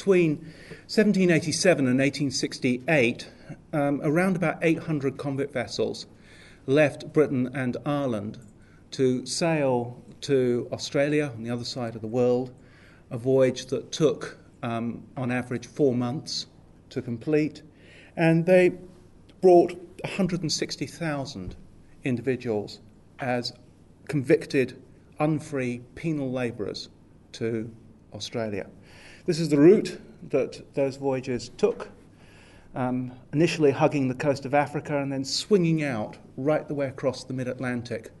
between 0.00 0.36
1787 0.88 1.86
and 1.86 2.00
1868, 2.00 3.28
um, 3.74 4.00
around 4.02 4.34
about 4.34 4.56
800 4.62 5.18
convict 5.18 5.52
vessels 5.52 6.06
left 6.66 7.12
Britain 7.12 7.50
and 7.52 7.76
Ireland 7.84 8.38
to 8.92 9.26
sail 9.26 10.02
to 10.22 10.66
Australia 10.72 11.30
on 11.36 11.42
the 11.42 11.50
other 11.50 11.64
side 11.64 11.96
of 11.96 12.00
the 12.00 12.06
world, 12.06 12.50
a 13.10 13.18
voyage 13.18 13.66
that 13.66 13.92
took, 13.92 14.38
um, 14.62 15.02
on 15.18 15.30
average, 15.30 15.66
four 15.66 15.94
months 15.94 16.46
to 16.88 17.02
complete. 17.02 17.60
And 18.16 18.46
they 18.46 18.72
brought 19.42 19.72
160,000 20.04 21.56
individuals 22.04 22.80
as 23.18 23.52
convicted, 24.08 24.82
unfree 25.18 25.82
penal 25.94 26.32
labourers 26.32 26.88
to 27.32 27.70
Australia. 28.14 28.66
This 29.26 29.38
is 29.38 29.50
the 29.50 29.58
route 29.58 30.00
that 30.30 30.74
those 30.74 30.96
voyages 30.96 31.50
took, 31.58 31.90
um, 32.74 33.12
initially 33.34 33.70
hugging 33.70 34.08
the 34.08 34.14
coast 34.14 34.46
of 34.46 34.54
Africa 34.54 34.96
and 34.96 35.12
then 35.12 35.26
swinging 35.26 35.82
out 35.82 36.16
right 36.38 36.66
the 36.66 36.74
way 36.74 36.86
across 36.86 37.24
the 37.24 37.34
mid 37.34 37.46
Atlantic 37.46 38.12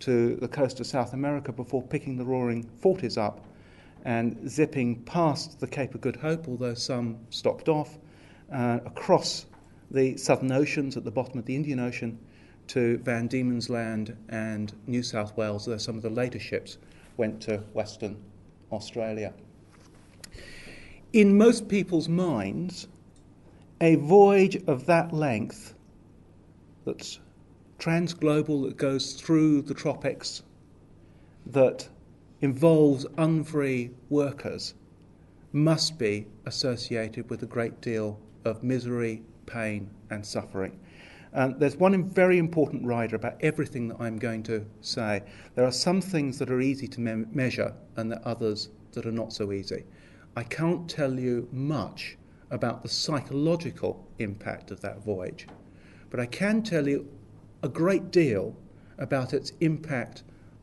to 0.00 0.36
the 0.36 0.48
coast 0.48 0.78
of 0.78 0.86
South 0.86 1.14
America 1.14 1.52
before 1.52 1.82
picking 1.82 2.18
the 2.18 2.24
roaring 2.24 2.68
forties 2.80 3.16
up 3.16 3.46
and 4.04 4.46
zipping 4.46 5.02
past 5.04 5.58
the 5.58 5.66
Cape 5.66 5.94
of 5.94 6.02
Good 6.02 6.16
Hope, 6.16 6.46
although 6.46 6.74
some 6.74 7.18
stopped 7.30 7.70
off, 7.70 7.98
uh, 8.52 8.80
across 8.84 9.46
the 9.90 10.18
Southern 10.18 10.52
Oceans 10.52 10.98
at 10.98 11.04
the 11.04 11.10
bottom 11.10 11.38
of 11.38 11.46
the 11.46 11.56
Indian 11.56 11.80
Ocean 11.80 12.18
to 12.66 12.98
Van 12.98 13.26
Diemen's 13.26 13.70
Land 13.70 14.14
and 14.28 14.74
New 14.86 15.02
South 15.02 15.34
Wales, 15.34 15.64
though 15.64 15.78
some 15.78 15.96
of 15.96 16.02
the 16.02 16.10
later 16.10 16.38
ships 16.38 16.76
went 17.16 17.40
to 17.42 17.58
Western 17.72 18.22
Australia. 18.70 19.32
In 21.12 21.36
most 21.36 21.68
people's 21.68 22.08
minds, 22.08 22.88
a 23.82 23.96
voyage 23.96 24.56
of 24.66 24.86
that 24.86 25.12
length, 25.12 25.74
that's 26.86 27.20
transglobal, 27.78 28.64
that 28.64 28.78
goes 28.78 29.12
through 29.12 29.60
the 29.60 29.74
tropics, 29.74 30.42
that 31.44 31.86
involves 32.40 33.04
unfree 33.18 33.90
workers, 34.08 34.72
must 35.52 35.98
be 35.98 36.26
associated 36.46 37.28
with 37.28 37.42
a 37.42 37.46
great 37.46 37.82
deal 37.82 38.18
of 38.46 38.62
misery, 38.62 39.22
pain, 39.44 39.90
and 40.08 40.24
suffering. 40.24 40.80
And 41.34 41.60
there's 41.60 41.76
one 41.76 42.08
very 42.08 42.38
important 42.38 42.86
rider 42.86 43.16
about 43.16 43.36
everything 43.42 43.88
that 43.88 44.00
I'm 44.00 44.18
going 44.18 44.42
to 44.44 44.64
say. 44.80 45.24
There 45.56 45.66
are 45.66 45.72
some 45.72 46.00
things 46.00 46.38
that 46.38 46.50
are 46.50 46.62
easy 46.62 46.88
to 46.88 47.00
me- 47.02 47.26
measure, 47.32 47.74
and 47.96 48.10
there 48.10 48.20
are 48.20 48.28
others 48.28 48.70
that 48.92 49.04
are 49.04 49.12
not 49.12 49.34
so 49.34 49.52
easy. 49.52 49.84
I 50.34 50.42
can't 50.44 50.88
tell 50.88 51.18
you 51.18 51.48
much 51.52 52.16
about 52.50 52.82
the 52.82 52.88
psychological 52.88 54.06
impact 54.18 54.70
of 54.70 54.80
that 54.80 55.04
voyage, 55.04 55.46
but 56.10 56.20
I 56.20 56.26
can 56.26 56.62
tell 56.62 56.88
you 56.88 57.08
a 57.62 57.68
great 57.68 58.10
deal 58.10 58.56
about 58.98 59.32
its 59.34 59.52
impact 59.60 60.22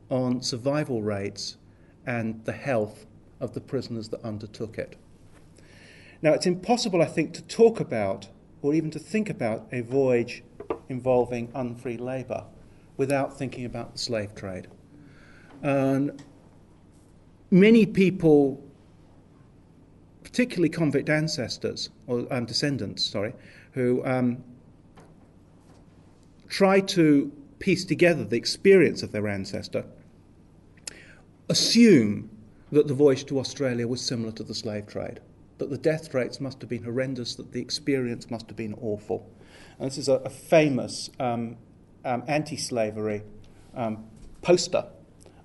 on 0.10 0.42
survival 0.42 1.02
rates 1.02 1.58
and 2.06 2.44
the 2.46 2.54
health 2.54 3.06
of 3.40 3.54
the 3.54 3.62
prisoners 3.62 4.10
that 4.10 4.24
undertook 4.24 4.78
it. 4.78 4.96
Now, 6.22 6.34
it's 6.34 6.46
impossible, 6.46 7.02
I 7.02 7.06
think, 7.06 7.34
to 7.36 7.44
talk 7.44 7.80
about 7.80 8.28
or 8.62 8.74
even 8.74 8.92
to 8.92 9.00
think 9.00 9.30
about 9.30 9.68
a 9.72 9.82
voyage 9.82 10.44
involving 10.90 11.50
unfree 11.54 11.98
labour 11.98 12.46
without 12.98 13.38
thinking 13.38 13.66
about 13.66 13.94
the 13.94 14.00
slave 14.00 14.36
trade. 14.36 14.68
And 15.62 16.22
many 17.50 17.86
people, 17.86 18.62
particularly 20.30 20.70
convict 20.70 21.10
ancestors 21.10 21.90
or 22.06 22.28
um, 22.32 22.46
descendants, 22.46 23.04
sorry, 23.04 23.34
who 23.72 24.06
um, 24.06 24.44
try 26.48 26.80
to 26.80 27.32
piece 27.58 27.84
together 27.84 28.24
the 28.24 28.38
experience 28.38 29.02
of 29.02 29.12
their 29.12 29.28
ancestor, 29.28 29.84
assume 31.50 32.30
that 32.72 32.88
the 32.88 32.94
voyage 32.94 33.26
to 33.26 33.40
Australia 33.40 33.88
was 33.88 34.02
similar 34.02 34.32
to 34.32 34.44
the 34.44 34.54
slave 34.54 34.86
trade, 34.86 35.20
that 35.58 35.72
the 35.72 35.78
death 35.78 36.14
rates 36.14 36.40
must 36.40 36.62
have 36.62 36.70
been 36.70 36.84
horrendous, 36.84 37.34
that 37.36 37.52
the 37.52 37.60
experience 37.60 38.30
must 38.30 38.48
have 38.48 38.56
been 38.56 38.76
awful. 38.82 39.28
And 39.80 39.90
this 39.90 39.98
is 39.98 40.10
a, 40.10 40.16
a 40.26 40.30
famous 40.30 41.10
um, 41.20 41.58
um, 42.06 42.24
anti 42.28 42.56
slavery 42.56 43.24
um, 43.76 44.06
poster 44.44 44.86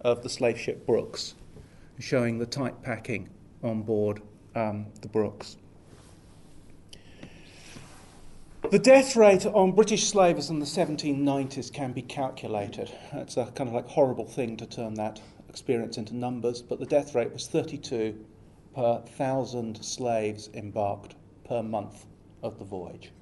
of 0.03 0.23
the 0.23 0.29
slave 0.29 0.59
ship 0.61 0.87
Brooks, 0.87 1.35
showing 1.99 2.39
the 2.39 2.47
tight 2.47 2.83
packing 2.83 3.31
on 3.63 3.81
board 3.83 4.21
um, 4.55 4.87
the 5.01 5.09
Brooks. 5.09 5.57
The 8.71 8.79
death 8.79 9.15
rate 9.15 9.45
on 9.47 9.73
British 9.73 10.09
slavers 10.09 10.49
in 10.51 10.59
the 10.59 10.67
1790s 10.67 11.73
can 11.73 11.93
be 11.93 12.03
calculated. 12.03 12.91
It's 13.13 13.37
a 13.37 13.47
kind 13.55 13.69
of 13.69 13.75
like 13.75 13.87
horrible 13.87 14.27
thing 14.27 14.57
to 14.57 14.67
turn 14.67 14.95
that 14.95 15.21
experience 15.49 15.99
into 15.99 16.17
numbers, 16.17 16.63
but 16.63 16.81
the 16.81 16.87
death 16.87 17.15
rate 17.15 17.33
was 17.33 17.47
32 17.47 18.25
per 18.75 19.01
thousand 19.07 19.85
slaves 19.85 20.51
embarked 20.55 21.15
per 21.45 21.63
month 21.63 22.07
of 22.43 22.59
the 22.59 22.65
voyage. 22.65 23.13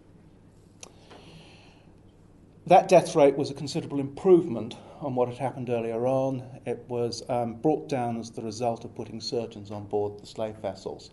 That 2.67 2.89
death 2.89 3.17
rate 3.17 3.37
was 3.37 3.51
a 3.51 3.55
considerable 3.55 3.99
improvement 3.99 4.77
on 5.01 5.17
what 5.17 5.29
had 5.29 5.39
happened 5.39 5.69
earlier 5.69 6.07
on. 6.07 6.45
It 6.65 6.85
was 6.89 7.23
um, 7.29 7.55
brought 7.55 7.89
down 7.89 8.17
as 8.19 8.31
the 8.31 8.43
result 8.43 8.85
of 8.85 8.95
putting 8.95 9.21
surgeons 9.21 9.71
on 9.73 9.87
board 9.87 10.21
the 10.21 10.27
slave 10.27 10.57
vessels, 10.57 11.11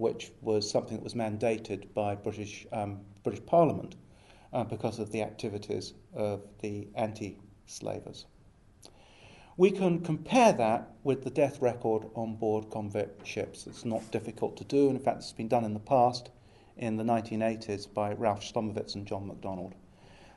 which 0.00 0.32
was 0.40 0.68
something 0.68 0.96
that 0.96 1.04
was 1.04 1.14
mandated 1.14 1.92
by 1.94 2.14
British, 2.14 2.66
um, 2.72 3.00
British 3.22 3.44
Parliament 3.44 3.96
uh, 4.52 4.64
because 4.64 4.98
of 4.98 5.12
the 5.12 5.22
activities 5.22 5.92
of 6.14 6.42
the 6.60 6.88
anti 6.94 7.38
slavers. 7.66 8.26
We 9.56 9.70
can 9.70 10.00
compare 10.00 10.52
that 10.54 10.90
with 11.04 11.22
the 11.22 11.30
death 11.30 11.60
record 11.60 12.06
on 12.14 12.36
board 12.36 12.70
convict 12.70 13.26
ships. 13.26 13.66
It's 13.66 13.84
not 13.84 14.10
difficult 14.10 14.56
to 14.56 14.64
do, 14.64 14.88
and 14.88 14.96
in 14.96 15.04
fact, 15.04 15.18
it's 15.18 15.32
been 15.32 15.48
done 15.48 15.64
in 15.64 15.74
the 15.74 15.80
past 15.80 16.30
in 16.78 16.96
the 16.96 17.04
1980s 17.04 17.92
by 17.92 18.14
Ralph 18.14 18.40
Shlomowitz 18.40 18.94
and 18.94 19.06
John 19.06 19.26
MacDonald. 19.26 19.74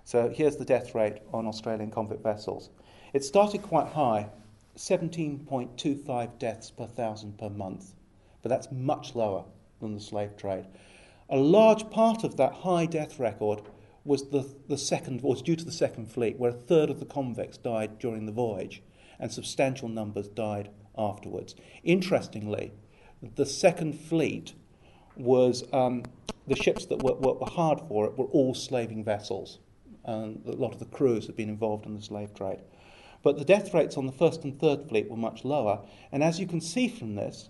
So 0.03 0.29
here's 0.29 0.57
the 0.57 0.65
death 0.65 0.93
rate 0.93 1.19
on 1.33 1.47
Australian 1.47 1.89
convict 1.89 2.21
vessels. 2.21 2.69
It 3.13 3.23
started 3.23 3.61
quite 3.61 3.87
high, 3.87 4.29
17.25 4.75 6.37
deaths 6.37 6.69
per 6.71 6.85
thousand 6.85 7.37
per 7.37 7.49
month, 7.49 7.93
but 8.43 8.49
that's 8.49 8.71
much 8.71 9.15
lower 9.15 9.45
than 9.79 9.95
the 9.95 9.99
slave 9.99 10.37
trade. 10.37 10.67
A 11.29 11.37
large 11.37 11.89
part 11.89 12.23
of 12.23 12.37
that 12.37 12.53
high 12.53 12.85
death 12.85 13.19
record 13.19 13.63
was 14.05 14.29
the, 14.29 14.53
the 14.67 14.77
second 14.77 15.21
was 15.21 15.41
due 15.41 15.55
to 15.55 15.65
the 15.65 15.71
second 15.71 16.11
fleet, 16.11 16.37
where 16.37 16.51
a 16.51 16.53
third 16.53 16.91
of 16.91 16.99
the 16.99 17.05
convicts 17.05 17.57
died 17.57 17.97
during 17.97 18.27
the 18.27 18.31
voyage, 18.31 18.83
and 19.19 19.31
substantial 19.31 19.87
numbers 19.87 20.27
died 20.27 20.69
afterwards. 20.95 21.55
Interestingly, 21.83 22.73
the 23.35 23.45
second 23.45 23.93
fleet 23.99 24.53
was 25.15 25.63
um, 25.73 26.03
the 26.45 26.55
ships 26.55 26.85
that 26.85 27.01
were, 27.01 27.15
were, 27.15 27.45
hard 27.45 27.79
for 27.87 28.05
it 28.05 28.17
were 28.17 28.25
all 28.25 28.53
slaving 28.53 29.03
vessels 29.03 29.59
and 30.05 30.45
a 30.45 30.51
lot 30.51 30.73
of 30.73 30.79
the 30.79 30.85
crews 30.85 31.27
had 31.27 31.35
been 31.35 31.49
involved 31.49 31.85
in 31.85 31.95
the 31.95 32.01
slave 32.01 32.33
trade. 32.33 32.59
But 33.21 33.37
the 33.37 33.45
death 33.45 33.73
rates 33.73 33.95
on 33.97 34.05
the 34.05 34.11
first 34.11 34.43
and 34.43 34.59
third 34.59 34.89
fleet 34.89 35.09
were 35.09 35.17
much 35.17 35.45
lower, 35.45 35.79
and 36.11 36.23
as 36.23 36.39
you 36.39 36.47
can 36.47 36.59
see 36.59 36.87
from 36.87 37.15
this, 37.15 37.49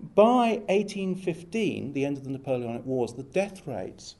by 0.00 0.62
1815, 0.68 1.92
the 1.92 2.04
end 2.04 2.16
of 2.16 2.24
the 2.24 2.30
Napoleonic 2.30 2.84
Wars, 2.84 3.14
the 3.14 3.22
death 3.22 3.66
rates 3.66 4.16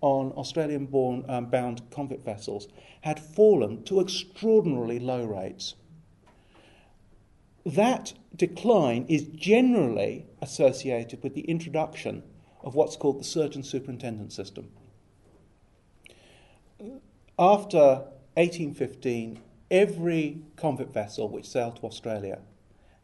on 0.00 0.32
Australian 0.32 0.86
born, 0.86 1.24
um, 1.28 1.46
bound 1.46 1.82
convict 1.90 2.24
vessels 2.24 2.68
had 3.02 3.18
fallen 3.18 3.82
to 3.84 4.00
extraordinarily 4.00 4.98
low 4.98 5.24
rates. 5.24 5.74
That 7.66 8.14
decline 8.34 9.06
is 9.08 9.24
generally 9.24 10.26
associated 10.40 11.22
with 11.22 11.34
the 11.34 11.42
introduction 11.42 12.22
of 12.62 12.74
what's 12.74 12.96
called 12.96 13.20
the 13.20 13.24
surgeon 13.24 13.62
superintendent 13.62 14.32
system. 14.32 14.70
After 17.38 18.04
1815, 18.34 19.40
every 19.70 20.42
convict 20.56 20.92
vessel 20.92 21.28
which 21.28 21.48
sailed 21.48 21.76
to 21.76 21.82
Australia 21.82 22.40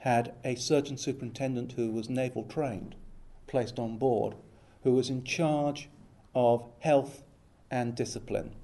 had 0.05 0.35
a 0.45 0.55
surgeon 0.55 0.99
superintendent 0.99 1.73
who 1.73 1.91
was 1.91 2.11
naval 2.11 2.45
trained 2.45 2.95
placed 3.47 3.79
on 3.79 3.97
board, 3.97 4.35
who 4.83 4.93
was 4.93 5.09
in 5.09 5.25
charge 5.25 5.89
of 6.35 6.63
health 6.81 7.23
and 7.71 7.95
discipline. 7.95 8.55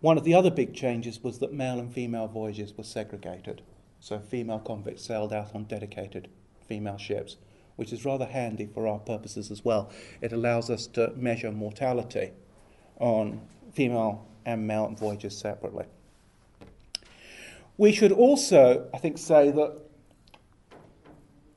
One 0.00 0.16
of 0.16 0.22
the 0.22 0.34
other 0.34 0.52
big 0.52 0.72
changes 0.72 1.24
was 1.24 1.40
that 1.40 1.52
male 1.52 1.80
and 1.80 1.92
female 1.92 2.28
voyages 2.28 2.72
were 2.78 2.84
segregated. 2.84 3.60
So 3.98 4.20
female 4.20 4.60
convicts 4.60 5.02
sailed 5.04 5.32
out 5.32 5.52
on 5.52 5.64
dedicated 5.64 6.28
female 6.64 6.98
ships, 6.98 7.36
which 7.74 7.92
is 7.92 8.04
rather 8.04 8.26
handy 8.26 8.66
for 8.66 8.86
our 8.86 9.00
purposes 9.00 9.50
as 9.50 9.64
well. 9.64 9.90
It 10.20 10.32
allows 10.32 10.70
us 10.70 10.86
to 10.88 11.12
measure 11.16 11.50
mortality 11.50 12.30
on 13.00 13.40
female 13.72 14.28
and 14.46 14.64
male 14.64 14.88
voyages 14.90 15.36
separately. 15.36 15.86
We 17.76 17.90
should 17.90 18.12
also, 18.12 18.88
I 18.94 18.98
think, 18.98 19.18
say 19.18 19.50
that 19.50 19.87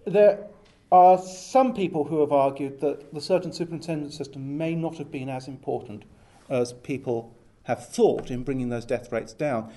there 0.06 0.48
are 0.92 1.18
some 1.18 1.74
people 1.74 2.06
who 2.06 2.19
have 2.19 2.31
argued 2.31 2.81
that 2.81 3.13
the 3.13 3.21
surgeon 3.21 3.53
superintendent 3.53 4.13
system 4.13 4.57
may 4.57 4.75
not 4.75 4.98
have 4.98 5.12
been 5.12 5.30
as 5.30 5.48
important 5.48 6.03
as 6.50 6.74
people 6.74 7.33
have 7.63 7.88
thought 7.88 8.30
in 8.30 8.44
bringing 8.44 8.69
those 8.69 8.86
death 8.86 9.12
rates 9.12 9.33
down, 9.33 9.71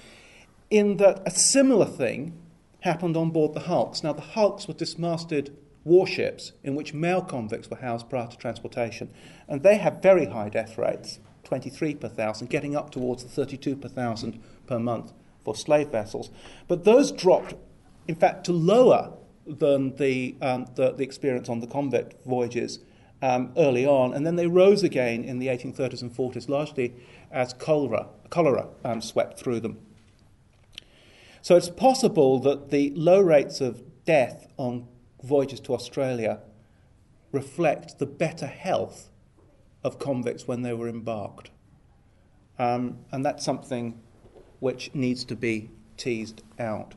in 0.71 0.97
that 0.97 1.23
a 1.25 1.31
similar 1.31 1.85
thing 1.85 2.32
happened 2.81 3.17
on 3.17 3.31
board 3.31 3.55
the 3.55 3.61
Hulks. 3.61 4.03
Now, 4.03 4.12
the 4.12 4.23
Hulks 4.23 4.67
were 4.67 4.75
dismasted 4.75 5.56
warships 5.85 6.53
in 6.62 6.75
which 6.75 6.94
male 6.94 7.23
convicts 7.23 7.70
were 7.70 7.77
housed 7.77 8.09
prior 8.09 8.27
to 8.27 8.37
transportation, 8.37 9.11
and 9.47 9.62
they 9.62 9.77
had 9.77 10.03
very 10.03 10.27
high 10.27 10.49
death 10.49 10.77
rates 10.79 11.20
23 11.44 11.94
per 11.94 12.09
thousand, 12.09 12.49
getting 12.49 12.75
up 12.75 12.91
towards 12.91 13.23
the 13.23 13.29
32 13.29 13.77
per 13.77 13.88
thousand 13.88 14.43
per 14.67 14.79
month 14.79 15.12
for 15.44 15.55
slave 15.55 15.88
vessels. 15.88 16.31
But 16.67 16.85
those 16.85 17.12
dropped, 17.12 17.55
in 18.09 18.15
fact, 18.15 18.44
to 18.47 18.53
lower 18.53 19.12
than 19.46 19.96
the, 19.96 20.37
um, 20.41 20.67
the, 20.75 20.93
the, 20.93 21.02
experience 21.02 21.49
on 21.49 21.61
the 21.61 21.67
convict 21.67 22.25
voyages 22.25 22.79
um, 23.23 23.52
early 23.56 23.87
on, 23.87 24.14
and 24.14 24.26
then 24.26 24.37
they 24.37 24.46
rose 24.46 24.82
again 24.82 25.25
in 25.25 25.38
the 25.38 25.49
1830s 25.49 26.02
and 26.02 26.14
40s, 26.14 26.49
largely 26.49 26.94
as 27.31 27.52
cholera, 27.55 28.08
cholera 28.31 28.69
um, 28.85 29.00
swept 29.00 29.38
through 29.38 29.61
them. 29.61 29.79
So 31.43 31.56
it's 31.56 31.69
possible 31.69 32.38
that 32.41 32.70
the 32.70 32.93
low 32.96 33.20
rates 33.20 33.61
of 33.61 33.82
death 34.05 34.46
on 34.56 34.87
voyages 35.23 35.61
to 35.61 35.75
Australia 35.75 36.41
reflect 37.32 37.99
the 37.99 38.06
better 38.06 38.46
health 38.46 39.11
of 39.82 39.99
convicts 39.99 40.49
when 40.49 40.62
they 40.62 40.73
were 40.73 40.88
embarked. 40.88 41.50
Um, 42.58 42.99
and 43.11 43.25
that's 43.25 43.44
something 43.44 44.00
which 44.61 44.94
needs 44.94 45.25
to 45.25 45.37
be 45.37 45.70
teased 45.96 46.43
out. 46.58 46.94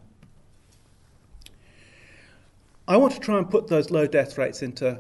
I 2.90 2.96
want 2.96 3.14
to 3.16 3.20
try 3.20 3.38
and 3.38 3.50
put 3.50 3.68
those 3.68 3.92
low 3.92 4.08
death 4.08 4.38
rates 4.38 4.62
into 4.62 4.98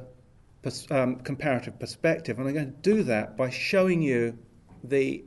pers- 0.61 0.91
um, 0.91 1.15
comparative 1.21 1.79
perspective, 1.79 2.37
and 2.37 2.45
I'm 2.45 2.53
going 2.53 2.73
to 2.73 2.81
do 2.81 3.01
that 3.03 3.37
by 3.37 3.49
showing 3.49 4.01
you 4.01 4.37
the 4.83 5.23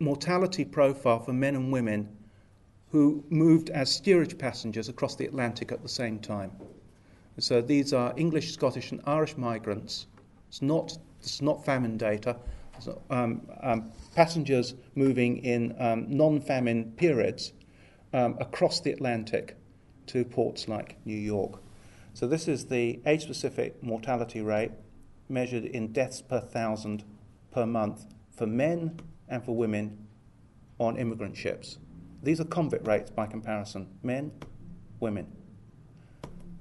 mortality 0.00 0.64
profile 0.64 1.20
for 1.20 1.32
men 1.32 1.54
and 1.54 1.70
women 1.70 2.08
who 2.90 3.22
moved 3.30 3.70
as 3.70 3.88
steerage 3.88 4.36
passengers 4.36 4.88
across 4.88 5.14
the 5.14 5.26
Atlantic 5.26 5.70
at 5.70 5.80
the 5.80 5.88
same 5.88 6.18
time. 6.18 6.50
So 7.38 7.62
these 7.62 7.92
are 7.92 8.12
English, 8.16 8.52
Scottish, 8.52 8.90
and 8.90 9.00
Irish 9.06 9.36
migrants. 9.36 10.08
It's 10.48 10.60
not, 10.60 10.98
it's 11.20 11.40
not 11.40 11.64
famine 11.64 11.96
data. 11.96 12.36
So, 12.80 13.00
um, 13.10 13.42
um, 13.60 13.92
passengers 14.16 14.74
moving 14.96 15.38
in 15.38 15.76
um, 15.78 16.06
non 16.08 16.40
famine 16.40 16.92
periods 16.96 17.52
um, 18.12 18.36
across 18.40 18.80
the 18.80 18.90
Atlantic 18.90 19.56
to 20.08 20.24
ports 20.24 20.66
like 20.66 20.96
New 21.06 21.16
York. 21.16 21.61
So, 22.14 22.26
this 22.26 22.46
is 22.46 22.66
the 22.66 23.00
age 23.06 23.22
specific 23.22 23.82
mortality 23.82 24.42
rate 24.42 24.72
measured 25.28 25.64
in 25.64 25.92
deaths 25.92 26.20
per 26.20 26.40
thousand 26.40 27.04
per 27.50 27.64
month 27.64 28.04
for 28.30 28.46
men 28.46 29.00
and 29.28 29.42
for 29.42 29.56
women 29.56 30.06
on 30.78 30.96
immigrant 30.98 31.36
ships. 31.36 31.78
These 32.22 32.40
are 32.40 32.44
convict 32.44 32.86
rates 32.86 33.10
by 33.10 33.26
comparison 33.26 33.88
men, 34.02 34.30
women. 35.00 35.26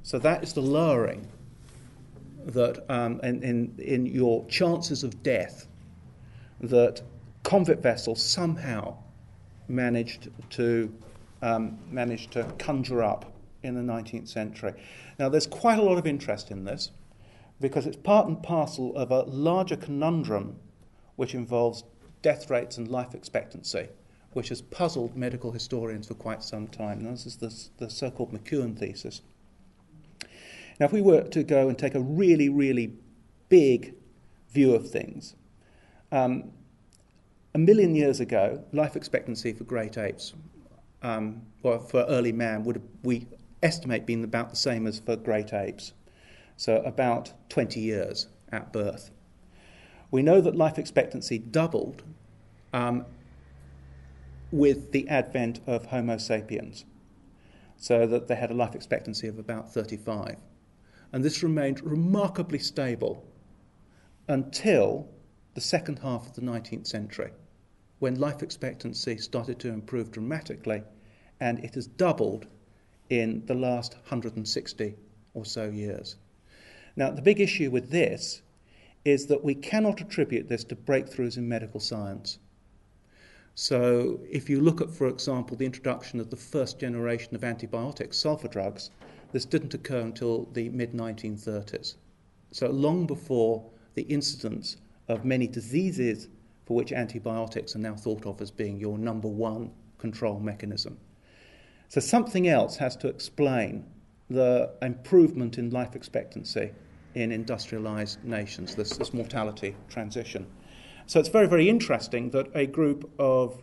So, 0.04 0.20
that 0.20 0.42
is 0.42 0.54
the 0.54 0.62
lowering 0.62 1.28
that 2.46 2.90
um, 2.90 3.20
in, 3.22 3.44
in, 3.44 3.76
in 3.78 4.06
your 4.06 4.46
chances 4.48 5.04
of 5.04 5.22
death 5.22 5.68
that 6.62 7.02
convict 7.44 7.84
vessels 7.84 8.24
somehow 8.24 8.98
managed 9.68 10.30
to 10.52 10.94
um, 11.42 11.78
managed 11.90 12.32
to 12.32 12.44
conjure 12.60 13.04
up 13.04 13.32
in 13.64 13.76
the 13.76 13.94
19th 13.94 14.28
century. 14.28 14.74
Now, 15.20 15.30
there's 15.30 15.48
quite 15.48 15.80
a 15.80 15.84
lot 15.84 15.98
of 15.98 16.08
interest 16.08 16.52
in 16.52 16.66
this 16.66 16.92
because 17.60 17.86
it's 17.86 17.98
part 17.98 18.28
and 18.28 18.42
parcel 18.42 18.96
of 18.96 19.12
a 19.12 19.22
larger 19.24 19.76
conundrum 19.76 20.58
which 21.16 21.36
involves 21.36 21.84
death 22.22 22.50
rates 22.50 22.78
and 22.78 22.88
life 22.88 23.14
expectancy, 23.14 23.88
which 24.34 24.50
has 24.50 24.62
puzzled 24.62 25.16
medical 25.16 25.52
historians 25.52 26.08
for 26.08 26.16
quite 26.16 26.44
some 26.44 26.68
time. 26.68 27.00
Now, 27.00 27.12
this 27.12 27.26
is 27.26 27.38
the, 27.38 27.54
the 27.78 27.90
so 27.90 28.10
called 28.10 28.34
McKeown 28.34 28.78
thesis. 28.78 29.22
Now, 30.80 30.88
if 30.88 30.92
we 30.92 31.02
were 31.02 31.22
to 31.22 31.44
go 31.44 31.70
and 31.70 31.78
take 31.78 31.94
a 31.94 32.00
really, 32.00 32.50
really 32.50 32.94
big 33.50 33.94
view 34.50 34.74
of 34.74 34.90
things, 34.90 35.36
um, 36.12 36.52
a 37.54 37.60
million 37.60 37.94
years 37.94 38.20
ago, 38.20 38.64
life 38.72 38.96
expectancy 38.96 39.54
for 39.54 39.64
great 39.64 39.98
apes, 39.98 40.34
um, 41.04 41.42
or 41.64 41.80
for 41.80 42.06
early 42.08 42.32
man, 42.32 42.64
would 42.64 42.82
we 43.04 43.28
estimate 43.64 44.06
being 44.06 44.24
about 44.24 44.50
the 44.50 44.56
same 44.56 44.88
as 44.88 45.00
for 45.00 45.16
great 45.16 45.54
apes, 45.54 45.94
so 46.56 46.78
about 46.84 47.34
20 47.50 47.80
years 47.80 48.28
at 48.52 48.74
birth. 48.74 49.12
We 50.10 50.22
know 50.22 50.42
that 50.42 50.56
life 50.56 50.78
expectancy 50.78 51.38
doubled 51.38 52.04
um, 52.74 53.06
with 54.52 54.92
the 54.92 55.08
advent 55.08 55.62
of 55.66 55.88
Homo 55.88 56.18
sapiens, 56.18 56.86
so 57.78 58.06
that 58.06 58.28
they 58.28 58.36
had 58.36 58.52
a 58.52 58.56
life 58.56 58.76
expectancy 58.76 59.28
of 59.28 59.40
about 59.40 59.74
35. 59.74 60.36
And 61.14 61.24
this 61.24 61.42
remained 61.42 61.82
remarkably 61.82 62.60
stable 62.60 63.26
until 64.28 65.10
the 65.54 65.62
second 65.62 66.00
half 66.00 66.28
of 66.28 66.34
the 66.36 66.42
19th 66.42 66.88
century, 66.88 67.32
when 68.00 68.20
life 68.20 68.42
expectancy 68.44 69.18
started 69.18 69.60
to 69.60 69.70
improve 69.70 70.12
dramatically, 70.12 70.84
and 71.40 71.60
it 71.60 71.76
has 71.76 71.88
doubled 71.88 72.48
in 73.12 73.46
the 73.46 73.54
last 73.54 73.96
160 73.96 74.96
or 75.34 75.44
so 75.44 75.70
years. 75.70 76.16
Now, 76.96 77.12
the 77.12 77.22
big 77.22 77.42
issue 77.42 77.70
with 77.70 77.90
this 77.90 78.42
is 79.04 79.26
that 79.28 79.44
we 79.44 79.54
cannot 79.54 80.00
attribute 80.00 80.48
this 80.48 80.64
to 80.64 80.76
breakthroughs 80.78 81.36
in 81.36 81.48
medical 81.48 81.82
science. 81.82 82.40
So, 83.54 84.22
if 84.30 84.50
you 84.50 84.62
look 84.62 84.80
at, 84.80 84.90
for 84.90 85.08
example, 85.08 85.58
the 85.58 85.66
introduction 85.66 86.22
of 86.22 86.30
the 86.30 86.38
first 86.38 86.80
generation 86.80 87.36
of 87.36 87.44
antibiotics, 87.44 88.18
sulfa 88.18 88.50
drugs, 88.50 88.92
this 89.34 89.44
didn't 89.44 89.74
occur 89.74 90.00
until 90.00 90.46
the 90.54 90.70
mid 90.70 90.94
1930s. 90.94 91.96
So, 92.52 92.70
long 92.70 93.06
before 93.08 93.70
the 93.94 94.04
incidence 94.04 94.78
of 95.10 95.26
many 95.26 95.48
diseases 95.48 96.30
for 96.66 96.78
which 96.78 96.94
antibiotics 96.94 97.76
are 97.76 97.80
now 97.80 97.96
thought 97.96 98.26
of 98.26 98.42
as 98.42 98.52
being 98.52 98.78
your 98.78 98.98
number 98.98 99.28
one 99.28 99.72
control 99.98 100.40
mechanism. 100.40 100.98
So 101.92 102.00
something 102.00 102.48
else 102.48 102.78
has 102.78 102.96
to 102.98 103.10
explain 103.10 103.84
the 104.30 104.72
improvement 104.82 105.58
in 105.58 105.72
life 105.72 105.94
expectancy 105.94 106.72
in 107.16 107.34
industrialized 107.34 108.24
nations, 108.24 108.76
this, 108.76 108.96
this 108.96 109.14
mortality 109.14 109.76
transition. 109.90 110.48
So 111.06 111.20
it's 111.20 111.28
very, 111.28 111.48
very 111.48 111.68
interesting 111.68 112.30
that 112.30 112.48
a 112.56 112.66
group 112.66 113.12
of 113.20 113.62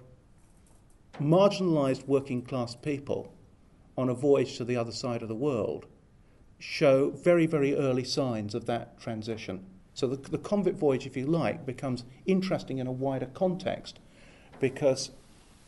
marginalized 1.19 2.07
working 2.07 2.43
class 2.43 2.75
people 2.75 3.33
on 3.97 4.11
a 4.11 4.15
voyage 4.15 4.59
to 4.59 4.65
the 4.67 4.77
other 4.77 4.93
side 4.93 5.23
of 5.23 5.29
the 5.29 5.35
world 5.35 5.87
show 6.59 7.09
very, 7.09 7.47
very 7.47 7.75
early 7.75 8.05
signs 8.05 8.55
of 8.55 8.67
that 8.67 9.01
transition. 9.01 9.65
So 9.95 10.07
the, 10.07 10.17
the 10.17 10.37
convict 10.37 10.77
voyage, 10.77 11.07
if 11.07 11.17
you 11.17 11.25
like, 11.25 11.65
becomes 11.65 12.05
interesting 12.27 12.77
in 12.77 12.87
a 12.87 12.93
wider 12.93 13.31
context 13.33 14.01
because 14.61 15.13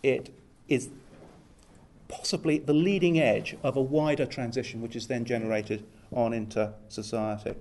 it 0.03 0.29
is 0.69 0.91
possibly 2.11 2.59
the 2.59 2.75
leading 2.75 3.19
edge 3.19 3.57
of 3.63 3.77
a 3.77 3.83
wider 3.83 4.27
transition 4.27 4.81
which 4.81 4.97
is 4.97 5.07
then 5.07 5.25
generated 5.25 5.87
on 6.13 6.33
into 6.33 6.73
society. 6.89 7.55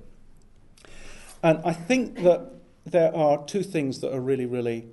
And 1.41 1.59
I 1.63 1.73
think 1.73 2.21
that 2.23 2.51
there 2.85 3.15
are 3.15 3.45
two 3.45 3.63
things 3.63 4.01
that 4.01 4.13
are 4.13 4.19
really, 4.19 4.45
really 4.45 4.87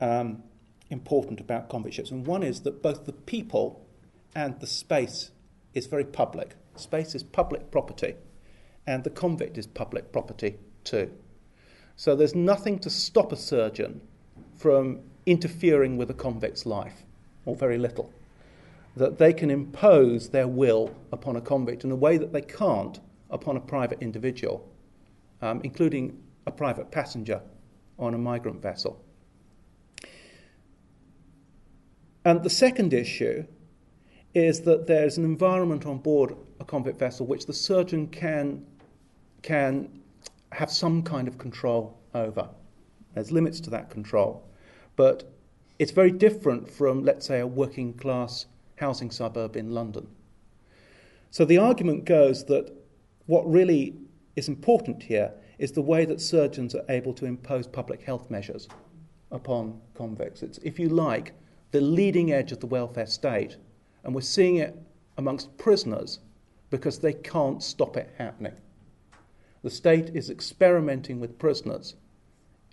um, 0.00 0.42
important 0.88 1.40
about 1.40 1.68
convict 1.68 1.96
ships. 1.96 2.10
And 2.10 2.26
one 2.26 2.42
is 2.42 2.62
that 2.62 2.82
both 2.82 3.06
the 3.06 3.12
people 3.12 3.86
and 4.34 4.58
the 4.60 4.66
space 4.66 5.30
is 5.74 5.86
very 5.86 6.04
public. 6.04 6.56
Space 6.76 7.14
is 7.14 7.22
public 7.22 7.70
property, 7.70 8.14
and 8.86 9.04
the 9.04 9.10
convict 9.10 9.58
is 9.58 9.66
public 9.66 10.12
property 10.12 10.58
too. 10.84 11.12
So 11.96 12.16
there's 12.16 12.34
nothing 12.34 12.78
to 12.80 12.90
stop 12.90 13.32
a 13.32 13.36
surgeon 13.36 14.00
from 14.56 15.00
interfering 15.26 15.96
with 15.96 16.10
a 16.10 16.14
convict's 16.14 16.64
life, 16.64 17.04
or 17.44 17.54
very 17.54 17.78
little. 17.78 18.12
That 18.96 19.18
they 19.18 19.32
can 19.32 19.50
impose 19.50 20.30
their 20.30 20.48
will 20.48 20.94
upon 21.12 21.36
a 21.36 21.40
convict 21.40 21.84
in 21.84 21.90
a 21.90 21.96
way 21.96 22.18
that 22.18 22.32
they 22.32 22.42
can't 22.42 23.00
upon 23.30 23.56
a 23.56 23.60
private 23.60 24.02
individual, 24.02 24.68
um, 25.40 25.60
including 25.62 26.22
a 26.46 26.50
private 26.50 26.90
passenger 26.90 27.40
on 27.98 28.14
a 28.14 28.18
migrant 28.18 28.60
vessel. 28.62 29.04
And 32.24 32.42
the 32.42 32.50
second 32.50 32.92
issue 32.92 33.46
is 34.34 34.60
that 34.62 34.86
there's 34.86 35.18
an 35.18 35.24
environment 35.24 35.86
on 35.86 35.98
board 35.98 36.36
a 36.60 36.64
convict 36.64 36.98
vessel 36.98 37.26
which 37.26 37.46
the 37.46 37.52
surgeon 37.52 38.06
can, 38.08 38.64
can 39.42 40.00
have 40.52 40.70
some 40.70 41.02
kind 41.02 41.26
of 41.26 41.38
control 41.38 41.98
over. 42.14 42.48
There's 43.14 43.32
limits 43.32 43.60
to 43.60 43.70
that 43.70 43.90
control. 43.90 44.46
But 44.96 45.32
it's 45.78 45.92
very 45.92 46.10
different 46.10 46.70
from, 46.70 47.04
let's 47.04 47.26
say, 47.26 47.40
a 47.40 47.46
working 47.46 47.94
class 47.94 48.46
housing 48.80 49.10
suburb 49.10 49.56
in 49.56 49.70
London. 49.70 50.08
So 51.30 51.44
the 51.44 51.58
argument 51.58 52.06
goes 52.06 52.44
that 52.46 52.72
what 53.26 53.48
really 53.48 53.94
is 54.34 54.48
important 54.48 55.02
here 55.02 55.32
is 55.58 55.72
the 55.72 55.82
way 55.82 56.04
that 56.06 56.20
surgeons 56.20 56.74
are 56.74 56.84
able 56.88 57.12
to 57.14 57.26
impose 57.26 57.66
public 57.66 58.02
health 58.02 58.30
measures 58.30 58.66
upon 59.30 59.80
convicts. 59.94 60.42
It's, 60.42 60.58
if 60.58 60.78
you 60.78 60.88
like, 60.88 61.34
the 61.70 61.80
leading 61.80 62.32
edge 62.32 62.50
of 62.50 62.60
the 62.60 62.66
welfare 62.66 63.06
state, 63.06 63.56
and 64.02 64.14
we're 64.14 64.22
seeing 64.22 64.56
it 64.56 64.76
amongst 65.18 65.56
prisoners 65.58 66.20
because 66.70 66.98
they 66.98 67.12
can't 67.12 67.62
stop 67.62 67.96
it 67.96 68.10
happening. 68.16 68.54
The 69.62 69.70
state 69.70 70.16
is 70.16 70.30
experimenting 70.30 71.20
with 71.20 71.38
prisoners 71.38 71.94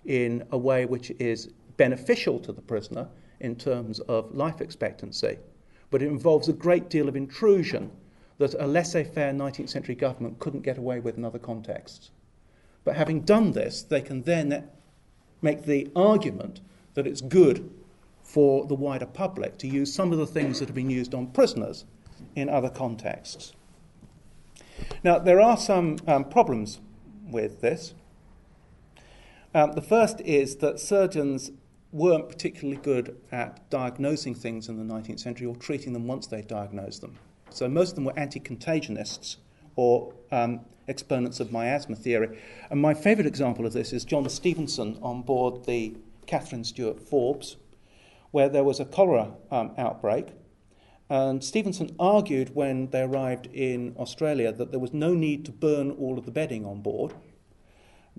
in 0.06 0.42
a 0.50 0.58
way 0.58 0.86
which 0.86 1.10
is 1.18 1.50
beneficial 1.76 2.40
to 2.40 2.52
the 2.52 2.62
prisoner 2.62 3.08
in 3.40 3.54
terms 3.54 4.00
of 4.00 4.34
life 4.34 4.60
expectancy, 4.60 5.38
but 5.90 6.02
it 6.02 6.08
involves 6.08 6.48
a 6.48 6.52
great 6.52 6.90
deal 6.90 7.08
of 7.08 7.16
intrusion 7.16 7.90
that 8.38 8.54
a 8.54 8.66
laissez 8.66 9.04
faire 9.04 9.32
19th 9.32 9.68
century 9.68 9.94
government 9.94 10.38
couldn't 10.38 10.62
get 10.62 10.78
away 10.78 11.00
with 11.00 11.16
in 11.16 11.24
other 11.24 11.38
contexts. 11.38 12.10
But 12.84 12.96
having 12.96 13.22
done 13.22 13.52
this, 13.52 13.82
they 13.82 14.00
can 14.00 14.22
then 14.22 14.68
make 15.42 15.64
the 15.64 15.90
argument 15.94 16.60
that 16.94 17.06
it's 17.06 17.20
good 17.20 17.70
for 18.22 18.66
the 18.66 18.74
wider 18.74 19.06
public 19.06 19.58
to 19.58 19.68
use 19.68 19.92
some 19.92 20.12
of 20.12 20.18
the 20.18 20.26
things 20.26 20.58
that 20.58 20.68
have 20.68 20.74
been 20.74 20.90
used 20.90 21.14
on 21.14 21.28
prisoners 21.28 21.84
in 22.36 22.48
other 22.48 22.70
contexts. 22.70 23.52
Now, 25.02 25.18
there 25.18 25.40
are 25.40 25.56
some 25.56 25.98
um, 26.06 26.24
problems 26.24 26.80
with 27.26 27.60
this. 27.60 27.94
Um, 29.54 29.72
the 29.72 29.82
first 29.82 30.20
is 30.20 30.56
that 30.56 30.78
surgeons 30.78 31.50
weren't 31.92 32.28
particularly 32.28 32.80
good 32.82 33.16
at 33.32 33.68
diagnosing 33.70 34.34
things 34.34 34.68
in 34.68 34.76
the 34.76 34.94
19th 34.94 35.20
century 35.20 35.46
or 35.46 35.56
treating 35.56 35.92
them 35.92 36.06
once 36.06 36.26
they 36.26 36.42
diagnosed 36.42 37.00
them. 37.00 37.18
So 37.50 37.68
most 37.68 37.90
of 37.90 37.94
them 37.96 38.04
were 38.04 38.18
anti 38.18 38.40
contagionists 38.40 39.36
or 39.76 40.12
um, 40.30 40.60
exponents 40.86 41.40
of 41.40 41.52
miasma 41.52 41.96
theory. 41.96 42.38
And 42.70 42.80
my 42.80 42.94
favourite 42.94 43.26
example 43.26 43.64
of 43.64 43.72
this 43.72 43.92
is 43.92 44.04
John 44.04 44.28
Stevenson 44.28 44.98
on 45.02 45.22
board 45.22 45.64
the 45.64 45.96
Catherine 46.26 46.64
Stewart 46.64 47.00
Forbes, 47.00 47.56
where 48.30 48.48
there 48.48 48.64
was 48.64 48.80
a 48.80 48.84
cholera 48.84 49.32
um, 49.50 49.72
outbreak. 49.78 50.28
And 51.10 51.42
Stevenson 51.42 51.96
argued 51.98 52.54
when 52.54 52.90
they 52.90 53.00
arrived 53.00 53.46
in 53.46 53.94
Australia 53.98 54.52
that 54.52 54.70
there 54.70 54.80
was 54.80 54.92
no 54.92 55.14
need 55.14 55.46
to 55.46 55.52
burn 55.52 55.90
all 55.92 56.18
of 56.18 56.26
the 56.26 56.30
bedding 56.30 56.66
on 56.66 56.82
board 56.82 57.14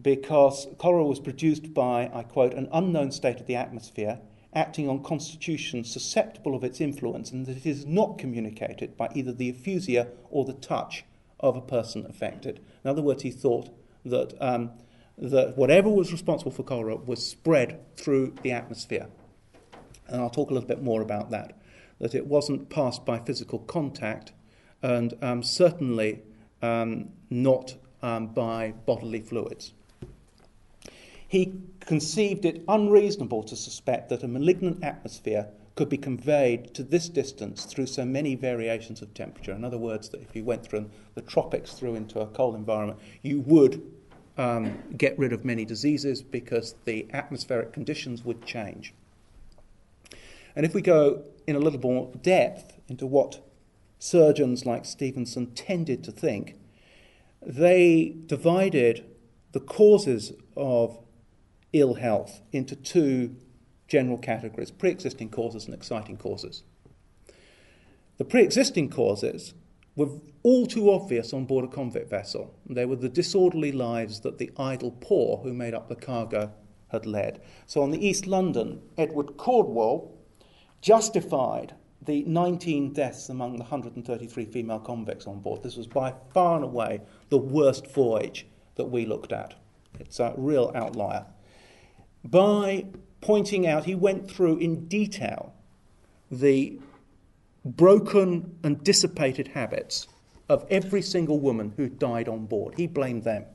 because 0.01 0.67
cholera 0.77 1.03
was 1.03 1.19
produced 1.19 1.73
by, 1.73 2.09
I 2.13 2.23
quote, 2.23 2.53
an 2.53 2.69
unknown 2.71 3.11
state 3.11 3.39
of 3.39 3.47
the 3.47 3.55
atmosphere 3.55 4.19
acting 4.53 4.89
on 4.89 5.03
constitutions 5.03 5.91
susceptible 5.91 6.55
of 6.55 6.63
its 6.63 6.81
influence 6.81 7.31
and 7.31 7.45
that 7.45 7.57
it 7.57 7.65
is 7.65 7.85
not 7.85 8.17
communicated 8.17 8.97
by 8.97 9.09
either 9.13 9.31
the 9.31 9.49
effluvia 9.49 10.07
or 10.31 10.45
the 10.45 10.53
touch 10.53 11.05
of 11.39 11.55
a 11.55 11.61
person 11.61 12.05
affected. 12.07 12.59
In 12.83 12.89
other 12.89 13.01
words, 13.01 13.23
he 13.23 13.31
thought 13.31 13.69
that, 14.05 14.33
um, 14.41 14.71
that 15.17 15.55
whatever 15.55 15.89
was 15.89 16.11
responsible 16.11 16.51
for 16.51 16.63
cholera 16.63 16.95
was 16.95 17.25
spread 17.25 17.79
through 17.95 18.33
the 18.41 18.51
atmosphere. 18.51 19.07
And 20.07 20.21
I'll 20.21 20.29
talk 20.29 20.49
a 20.49 20.53
little 20.53 20.67
bit 20.67 20.81
more 20.81 21.01
about 21.01 21.29
that. 21.29 21.55
That 21.99 22.15
it 22.15 22.25
wasn't 22.25 22.69
passed 22.69 23.05
by 23.05 23.19
physical 23.19 23.59
contact 23.59 24.31
and 24.81 25.13
um, 25.21 25.43
certainly 25.43 26.23
um, 26.61 27.09
not 27.29 27.75
um, 28.01 28.27
by 28.27 28.73
bodily 28.85 29.19
fluids. 29.19 29.73
He 31.29 31.53
conceived 31.79 32.43
it 32.43 32.63
unreasonable 32.67 33.43
to 33.43 33.55
suspect 33.55 34.09
that 34.09 34.23
a 34.23 34.27
malignant 34.27 34.83
atmosphere 34.83 35.47
could 35.75 35.87
be 35.87 35.97
conveyed 35.97 36.73
to 36.73 36.81
this 36.81 37.07
distance 37.07 37.65
through 37.65 37.85
so 37.85 38.03
many 38.03 38.33
variations 38.33 39.03
of 39.03 39.13
temperature. 39.13 39.53
In 39.53 39.63
other 39.63 39.77
words, 39.77 40.09
that 40.09 40.21
if 40.21 40.35
you 40.35 40.43
went 40.43 40.67
from 40.67 40.89
the 41.13 41.21
tropics 41.21 41.73
through 41.73 41.93
into 41.93 42.19
a 42.19 42.25
cold 42.25 42.55
environment, 42.55 42.99
you 43.21 43.41
would 43.41 43.79
um, 44.39 44.79
get 44.97 45.17
rid 45.19 45.31
of 45.31 45.45
many 45.45 45.65
diseases 45.65 46.23
because 46.23 46.73
the 46.85 47.05
atmospheric 47.13 47.73
conditions 47.73 48.25
would 48.25 48.43
change. 48.43 48.95
And 50.55 50.65
if 50.65 50.73
we 50.73 50.81
go 50.81 51.25
in 51.45 51.55
a 51.55 51.59
little 51.59 51.79
more 51.79 52.11
depth 52.23 52.79
into 52.87 53.05
what 53.05 53.39
surgeons 53.99 54.65
like 54.65 54.83
Stevenson 54.83 55.51
tended 55.51 56.03
to 56.05 56.11
think, 56.11 56.55
they 57.39 58.15
divided 58.25 59.05
the 59.51 59.59
causes 59.59 60.33
of 60.57 60.97
ill 61.73 61.95
health 61.95 62.41
into 62.51 62.75
two 62.75 63.35
general 63.87 64.17
categories 64.17 64.71
pre 64.71 64.91
existing 64.91 65.29
causes 65.29 65.65
and 65.65 65.73
exciting 65.73 66.17
causes. 66.17 66.63
The 68.17 68.25
pre 68.25 68.43
existing 68.43 68.89
causes 68.89 69.53
were 69.95 70.09
all 70.43 70.65
too 70.65 70.91
obvious 70.91 71.33
on 71.33 71.45
board 71.45 71.65
a 71.65 71.67
convict 71.67 72.09
vessel. 72.09 72.53
They 72.69 72.85
were 72.85 72.95
the 72.95 73.09
disorderly 73.09 73.71
lives 73.71 74.21
that 74.21 74.37
the 74.37 74.51
idle 74.57 74.95
poor 75.01 75.37
who 75.37 75.53
made 75.53 75.73
up 75.73 75.89
the 75.89 75.95
cargo 75.95 76.53
had 76.89 77.05
led. 77.05 77.41
So 77.65 77.81
on 77.81 77.91
the 77.91 78.05
East 78.05 78.25
London, 78.25 78.81
Edward 78.97 79.37
Cordwell 79.37 80.11
justified 80.81 81.73
the 82.01 82.23
19 82.23 82.93
deaths 82.93 83.29
among 83.29 83.53
the 83.53 83.63
133 83.63 84.45
female 84.45 84.79
convicts 84.79 85.27
on 85.27 85.39
board. 85.39 85.63
This 85.63 85.75
was 85.75 85.87
by 85.87 86.13
far 86.33 86.55
and 86.55 86.63
away 86.63 87.01
the 87.29 87.37
worst 87.37 87.87
voyage 87.87 88.47
that 88.75 88.85
we 88.85 89.05
looked 89.05 89.33
at. 89.33 89.55
It's 89.99 90.19
a 90.19 90.33
real 90.37 90.71
outlier. 90.73 91.25
By 92.23 92.85
pointing 93.21 93.67
out, 93.67 93.85
he 93.85 93.95
went 93.95 94.29
through 94.29 94.57
in 94.57 94.87
detail 94.87 95.53
the 96.31 96.79
broken 97.65 98.57
and 98.63 98.83
dissipated 98.83 99.49
habits 99.49 100.07
of 100.47 100.65
every 100.69 101.01
single 101.01 101.39
woman 101.39 101.73
who 101.77 101.89
died 101.89 102.27
on 102.27 102.45
board. 102.45 102.75
He 102.77 102.87
blamed 102.87 103.23
them. 103.23 103.45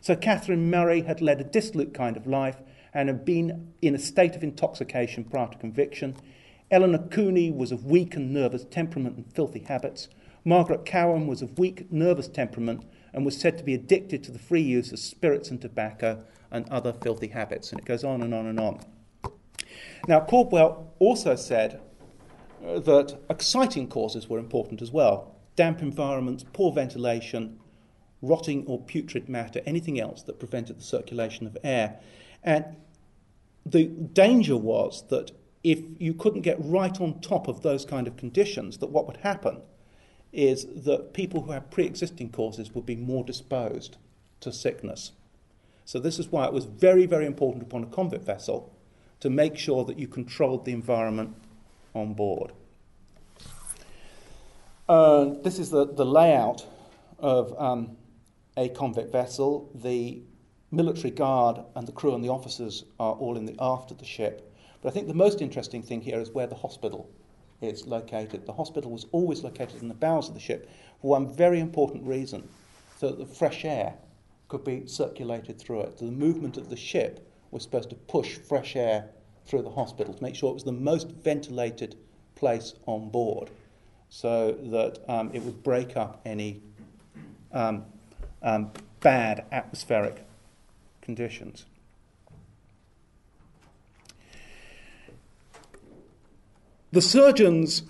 So 0.00 0.16
Catherine 0.16 0.70
Murray 0.70 1.02
had 1.02 1.20
led 1.20 1.40
a 1.40 1.44
dissolute 1.44 1.92
kind 1.92 2.16
of 2.16 2.26
life 2.26 2.56
and 2.94 3.08
had 3.08 3.24
been 3.24 3.72
in 3.82 3.94
a 3.94 3.98
state 3.98 4.34
of 4.34 4.42
intoxication 4.42 5.24
prior 5.24 5.48
to 5.48 5.58
conviction. 5.58 6.16
Eleanor 6.70 7.06
Cooney 7.10 7.50
was 7.50 7.72
of 7.72 7.84
weak 7.84 8.16
and 8.16 8.32
nervous 8.32 8.64
temperament 8.64 9.16
and 9.16 9.32
filthy 9.32 9.60
habits. 9.60 10.08
Margaret 10.44 10.86
Cowan 10.86 11.26
was 11.26 11.42
of 11.42 11.58
weak, 11.58 11.90
nervous 11.92 12.28
temperament 12.28 12.84
and 13.12 13.24
was 13.24 13.36
said 13.36 13.58
to 13.58 13.64
be 13.64 13.74
addicted 13.74 14.22
to 14.24 14.30
the 14.30 14.38
free 14.38 14.62
use 14.62 14.92
of 14.92 14.98
spirits 14.98 15.50
and 15.50 15.60
tobacco 15.60 16.24
and 16.50 16.68
other 16.68 16.92
filthy 16.92 17.28
habits. 17.28 17.70
And 17.70 17.80
it 17.80 17.86
goes 17.86 18.04
on 18.04 18.22
and 18.22 18.34
on 18.34 18.46
and 18.46 18.60
on. 18.60 18.80
Now, 20.08 20.20
Cordwell 20.20 20.86
also 20.98 21.36
said 21.36 21.80
uh, 22.64 22.80
that 22.80 23.18
exciting 23.28 23.88
causes 23.88 24.28
were 24.28 24.38
important 24.38 24.82
as 24.82 24.90
well 24.90 25.36
damp 25.56 25.82
environments, 25.82 26.44
poor 26.54 26.72
ventilation, 26.72 27.58
rotting 28.22 28.64
or 28.66 28.80
putrid 28.80 29.28
matter, 29.28 29.60
anything 29.66 30.00
else 30.00 30.22
that 30.22 30.38
prevented 30.38 30.78
the 30.78 30.82
circulation 30.82 31.46
of 31.46 31.56
air. 31.62 31.98
And 32.42 32.64
the 33.66 33.84
danger 33.84 34.56
was 34.56 35.04
that 35.08 35.32
if 35.62 35.80
you 35.98 36.14
couldn't 36.14 36.42
get 36.42 36.56
right 36.60 36.98
on 36.98 37.20
top 37.20 37.46
of 37.46 37.62
those 37.62 37.84
kind 37.84 38.06
of 38.06 38.16
conditions, 38.16 38.78
that 38.78 38.86
what 38.86 39.06
would 39.06 39.18
happen 39.18 39.60
is 40.32 40.66
that 40.84 41.12
people 41.12 41.42
who 41.42 41.52
had 41.52 41.70
pre 41.70 41.84
existing 41.84 42.30
causes 42.30 42.74
would 42.74 42.86
be 42.86 42.96
more 42.96 43.24
disposed 43.24 43.96
to 44.40 44.52
sickness. 44.52 45.12
So, 45.84 45.98
this 45.98 46.18
is 46.18 46.28
why 46.28 46.46
it 46.46 46.52
was 46.52 46.64
very, 46.64 47.06
very 47.06 47.26
important 47.26 47.62
upon 47.62 47.82
a 47.82 47.86
convict 47.86 48.24
vessel 48.24 48.72
to 49.20 49.28
make 49.28 49.56
sure 49.56 49.84
that 49.84 49.98
you 49.98 50.06
controlled 50.06 50.64
the 50.64 50.72
environment 50.72 51.34
on 51.94 52.14
board. 52.14 52.52
Uh, 54.88 55.34
this 55.42 55.58
is 55.58 55.70
the, 55.70 55.86
the 55.86 56.06
layout 56.06 56.66
of 57.18 57.54
um, 57.60 57.96
a 58.56 58.68
convict 58.70 59.12
vessel. 59.12 59.70
The 59.74 60.22
military 60.70 61.10
guard 61.10 61.60
and 61.74 61.86
the 61.86 61.92
crew 61.92 62.14
and 62.14 62.24
the 62.24 62.28
officers 62.28 62.84
are 62.98 63.12
all 63.12 63.36
in 63.36 63.46
the 63.46 63.56
aft 63.60 63.90
of 63.90 63.98
the 63.98 64.04
ship. 64.04 64.52
But 64.82 64.88
I 64.88 64.92
think 64.92 65.08
the 65.08 65.14
most 65.14 65.42
interesting 65.42 65.82
thing 65.82 66.00
here 66.00 66.20
is 66.20 66.30
where 66.30 66.46
the 66.46 66.54
hospital 66.54 67.10
is 67.60 67.86
located. 67.86 68.46
The 68.46 68.52
hospital 68.52 68.90
was 68.90 69.06
always 69.12 69.42
located 69.42 69.82
in 69.82 69.88
the 69.88 69.94
bowels 69.94 70.28
of 70.28 70.34
the 70.34 70.40
ship 70.40 70.70
for 71.00 71.10
one 71.10 71.32
very 71.32 71.60
important 71.60 72.06
reason 72.06 72.48
so 72.98 73.08
that 73.08 73.18
the 73.18 73.26
fresh 73.34 73.64
air 73.64 73.94
could 74.48 74.64
be 74.64 74.86
circulated 74.86 75.58
through 75.58 75.82
it. 75.82 75.98
The 75.98 76.04
movement 76.04 76.56
of 76.56 76.68
the 76.68 76.76
ship 76.76 77.26
was 77.50 77.62
supposed 77.62 77.90
to 77.90 77.96
push 77.96 78.36
fresh 78.36 78.76
air 78.76 79.10
through 79.46 79.62
the 79.62 79.70
hospital 79.70 80.14
to 80.14 80.22
make 80.22 80.34
sure 80.34 80.50
it 80.50 80.54
was 80.54 80.64
the 80.64 80.72
most 80.72 81.08
ventilated 81.08 81.96
place 82.34 82.74
on 82.86 83.10
board 83.10 83.50
so 84.08 84.52
that 84.52 84.98
um, 85.08 85.30
it 85.32 85.42
would 85.42 85.62
break 85.62 85.96
up 85.96 86.20
any 86.24 86.60
um, 87.52 87.84
um, 88.42 88.70
bad 89.00 89.44
atmospheric 89.52 90.24
conditions. 91.00 91.66
The 96.92 97.00
surgeons 97.00 97.84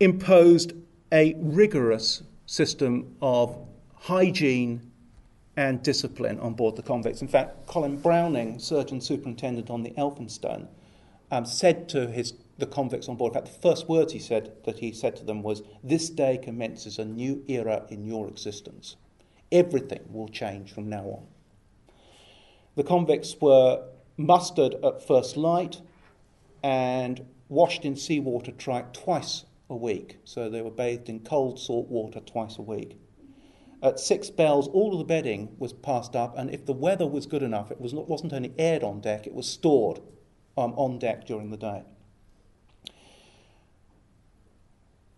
imposed 0.00 0.72
a 1.12 1.34
rigorous 1.38 2.22
system 2.46 3.16
of 3.20 3.54
hygiene 3.94 4.90
and 5.58 5.82
discipline 5.82 6.38
on 6.40 6.54
board 6.54 6.76
the 6.76 6.82
convicts. 6.82 7.20
In 7.20 7.28
fact, 7.28 7.66
Colin 7.66 7.98
Browning, 7.98 8.58
surgeon 8.58 9.02
superintendent 9.02 9.68
on 9.68 9.82
the 9.82 9.90
Elphinstone, 9.90 10.68
um, 11.30 11.44
said 11.44 11.88
to 11.90 12.08
his 12.08 12.34
the 12.58 12.66
convicts 12.66 13.10
on 13.10 13.16
board. 13.16 13.32
In 13.32 13.42
fact, 13.42 13.52
the 13.52 13.60
first 13.60 13.86
words 13.90 14.14
he 14.14 14.18
said 14.18 14.52
that 14.64 14.78
he 14.78 14.90
said 14.90 15.14
to 15.16 15.24
them 15.24 15.42
was, 15.42 15.62
"This 15.84 16.08
day 16.08 16.38
commences 16.38 16.98
a 16.98 17.04
new 17.04 17.44
era 17.46 17.84
in 17.90 18.06
your 18.06 18.26
existence. 18.28 18.96
Everything 19.52 20.00
will 20.10 20.28
change 20.28 20.72
from 20.72 20.88
now 20.88 21.04
on." 21.04 21.26
The 22.74 22.84
convicts 22.84 23.38
were 23.38 23.86
mustered 24.16 24.76
at 24.82 25.06
first 25.06 25.36
light 25.36 25.82
and 26.62 27.26
washed 27.48 27.84
in 27.84 27.96
seawater 27.96 28.52
twice 28.52 29.44
a 29.68 29.76
week. 29.76 30.18
So 30.24 30.48
they 30.48 30.62
were 30.62 30.70
bathed 30.70 31.08
in 31.08 31.20
cold 31.20 31.58
salt 31.58 31.88
water 31.88 32.20
twice 32.20 32.58
a 32.58 32.62
week. 32.62 32.98
At 33.82 34.00
six 34.00 34.30
bells, 34.30 34.68
all 34.68 34.92
of 34.92 34.98
the 34.98 35.04
bedding 35.04 35.54
was 35.58 35.72
passed 35.72 36.16
up, 36.16 36.36
and 36.36 36.50
if 36.50 36.64
the 36.64 36.72
weather 36.72 37.06
was 37.06 37.26
good 37.26 37.42
enough, 37.42 37.70
it 37.70 37.80
was 37.80 37.92
not, 37.92 38.08
wasn't 38.08 38.32
only 38.32 38.52
aired 38.58 38.82
on 38.82 39.00
deck, 39.00 39.26
it 39.26 39.34
was 39.34 39.46
stored 39.46 40.00
um, 40.56 40.72
on 40.76 40.98
deck 40.98 41.26
during 41.26 41.50
the 41.50 41.56
day. 41.56 41.84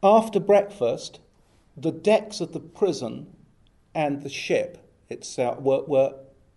After 0.02 0.40
breakfast, 0.40 1.20
the 1.76 1.92
decks 1.92 2.40
of 2.40 2.52
the 2.52 2.60
prison 2.60 3.28
and 3.94 4.22
the 4.22 4.28
ship 4.28 4.78
itself 5.08 5.60
were, 5.60 5.84
were 5.84 6.14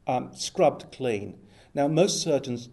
um, 0.08 0.32
scrubbed 0.34 0.92
clean. 0.92 1.38
Now, 1.74 1.88
most 1.88 2.22
surgeons 2.22 2.70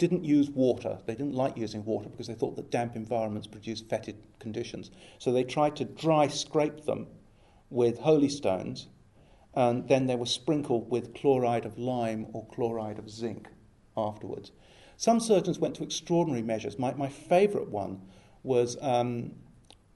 didn't 0.00 0.24
use 0.24 0.48
water. 0.48 0.98
They 1.04 1.14
didn't 1.14 1.34
like 1.34 1.58
using 1.58 1.84
water 1.84 2.08
because 2.08 2.26
they 2.26 2.34
thought 2.34 2.56
that 2.56 2.70
damp 2.70 2.96
environments 2.96 3.46
produced 3.46 3.90
fetid 3.90 4.16
conditions. 4.38 4.90
So 5.18 5.30
they 5.30 5.44
tried 5.44 5.76
to 5.76 5.84
dry 5.84 6.26
scrape 6.26 6.86
them 6.86 7.06
with 7.68 7.98
holy 7.98 8.30
stones, 8.30 8.88
and 9.54 9.86
then 9.88 10.06
they 10.06 10.16
were 10.16 10.24
sprinkled 10.24 10.90
with 10.90 11.14
chloride 11.14 11.66
of 11.66 11.78
lime 11.78 12.28
or 12.32 12.46
chloride 12.46 12.98
of 12.98 13.10
zinc 13.10 13.48
afterwards. 13.94 14.52
Some 14.96 15.20
surgeons 15.20 15.58
went 15.58 15.76
to 15.76 15.82
extraordinary 15.82 16.42
measures. 16.42 16.78
My, 16.78 16.94
my 16.94 17.08
favourite 17.08 17.68
one 17.68 18.00
was 18.42 18.78
um, 18.80 19.32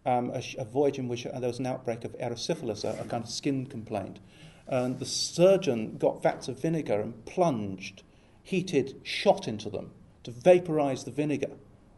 um, 0.05 0.31
a, 0.31 0.43
a, 0.59 0.65
voyage 0.67 0.99
in 0.99 1.09
which 1.09 1.27
uh, 1.27 1.41
there 1.41 1.49
was 1.49 1.59
an 1.59 1.67
outbreak 1.67 2.05
of 2.05 2.13
erysipelas, 2.19 2.85
a, 2.85 3.01
a 3.01 3.05
kind 3.07 3.25
of 3.25 3.31
skin 3.31 3.65
complaint. 3.67 4.19
And 4.67 4.99
the 4.99 5.07
surgeon 5.07 5.97
got 5.97 6.23
vats 6.23 6.49
of 6.49 6.61
vinegar 6.61 7.01
and 7.01 7.25
plunged 7.25 8.03
heated 8.45 9.01
shot 9.03 9.49
into 9.49 9.69
them 9.69 9.91
to 10.23 10.31
vaporize 10.31 11.03
the 11.05 11.11
vinegar 11.11 11.51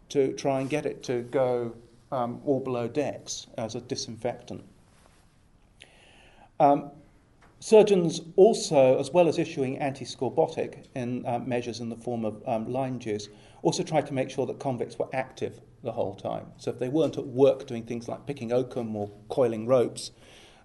to 0.09 0.33
try 0.33 0.61
and 0.61 0.71
get 0.71 0.87
it 0.87 1.03
to 1.03 1.23
go 1.23 1.75
um, 2.13 2.41
all 2.47 2.61
below 2.61 2.89
decks 2.89 3.49
as 3.59 3.75
a 3.75 3.81
disinfectant. 3.81 4.65
Um, 6.59 6.91
surgeons 7.59 8.21
also, 8.37 8.99
as 8.99 9.11
well 9.11 9.29
as 9.29 9.39
issuing 9.39 9.79
anti-scorbutic 9.79 10.87
in, 10.95 11.27
uh, 11.27 11.41
measures 11.41 11.81
in 11.81 11.89
the 11.89 11.97
form 11.97 12.25
of 12.25 12.43
um, 12.47 12.73
lime 12.73 12.99
juice, 12.99 13.29
also 13.63 13.83
tried 13.83 14.07
to 14.07 14.15
make 14.15 14.31
sure 14.31 14.47
that 14.47 14.61
convicts 14.61 14.99
were 14.99 15.09
active 15.13 15.61
the 15.83 15.93
whole 15.93 16.15
time. 16.15 16.47
So 16.59 16.71
if 16.71 16.79
they 16.79 16.89
weren't 16.89 17.19
at 17.19 17.27
work 17.27 17.67
doing 17.67 17.83
things 17.83 18.09
like 18.09 18.27
picking 18.27 18.53
oakum 18.53 18.95
or 18.95 19.11
coiling 19.29 19.67
ropes, 19.67 20.13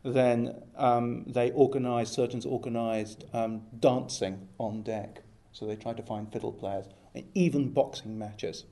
then 0.03 0.61
um, 0.77 1.23
they 1.27 1.51
organised, 1.51 2.13
surgeons 2.13 2.45
organised 2.45 3.25
um, 3.33 3.63
dancing 3.79 4.47
on 4.59 4.83
deck. 4.83 5.23
So 5.53 5.65
they 5.65 5.75
tried 5.75 5.97
to 5.97 6.03
find 6.03 6.31
fiddle 6.31 6.51
players, 6.51 6.85
and 7.13 7.25
even 7.33 7.69
boxing 7.69 8.17
matches. 8.17 8.65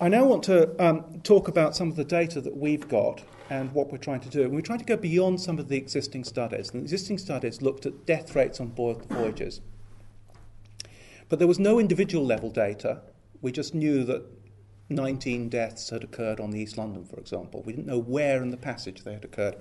I 0.00 0.08
now 0.08 0.24
want 0.24 0.44
to 0.44 0.82
um, 0.82 1.20
talk 1.22 1.48
about 1.48 1.74
some 1.74 1.88
of 1.88 1.96
the 1.96 2.04
data 2.04 2.40
that 2.40 2.56
we've 2.56 2.86
got 2.88 3.24
and 3.50 3.72
what 3.72 3.90
we're 3.90 3.98
trying 3.98 4.20
to 4.20 4.28
do. 4.28 4.42
And 4.44 4.52
we're 4.54 4.60
trying 4.60 4.78
to 4.78 4.84
go 4.84 4.96
beyond 4.96 5.40
some 5.40 5.58
of 5.58 5.68
the 5.68 5.76
existing 5.76 6.22
studies. 6.22 6.70
The 6.70 6.78
existing 6.78 7.18
studies 7.18 7.62
looked 7.62 7.84
at 7.84 8.06
death 8.06 8.36
rates 8.36 8.60
on 8.60 8.68
board 8.68 9.00
the 9.00 9.14
voyages. 9.14 9.60
But 11.28 11.40
there 11.40 11.48
was 11.48 11.58
no 11.58 11.80
individual 11.80 12.24
level 12.24 12.50
data. 12.50 13.02
We 13.42 13.50
just 13.50 13.74
knew 13.74 14.04
that 14.04 14.22
19 14.88 15.48
deaths 15.48 15.90
had 15.90 16.04
occurred 16.04 16.38
on 16.40 16.50
the 16.50 16.60
East 16.60 16.78
London, 16.78 17.04
for 17.04 17.18
example. 17.18 17.62
We 17.66 17.72
didn't 17.72 17.86
know 17.86 18.00
where 18.00 18.40
in 18.40 18.50
the 18.50 18.56
passage 18.56 19.02
they 19.02 19.14
had 19.14 19.24
occurred. 19.24 19.56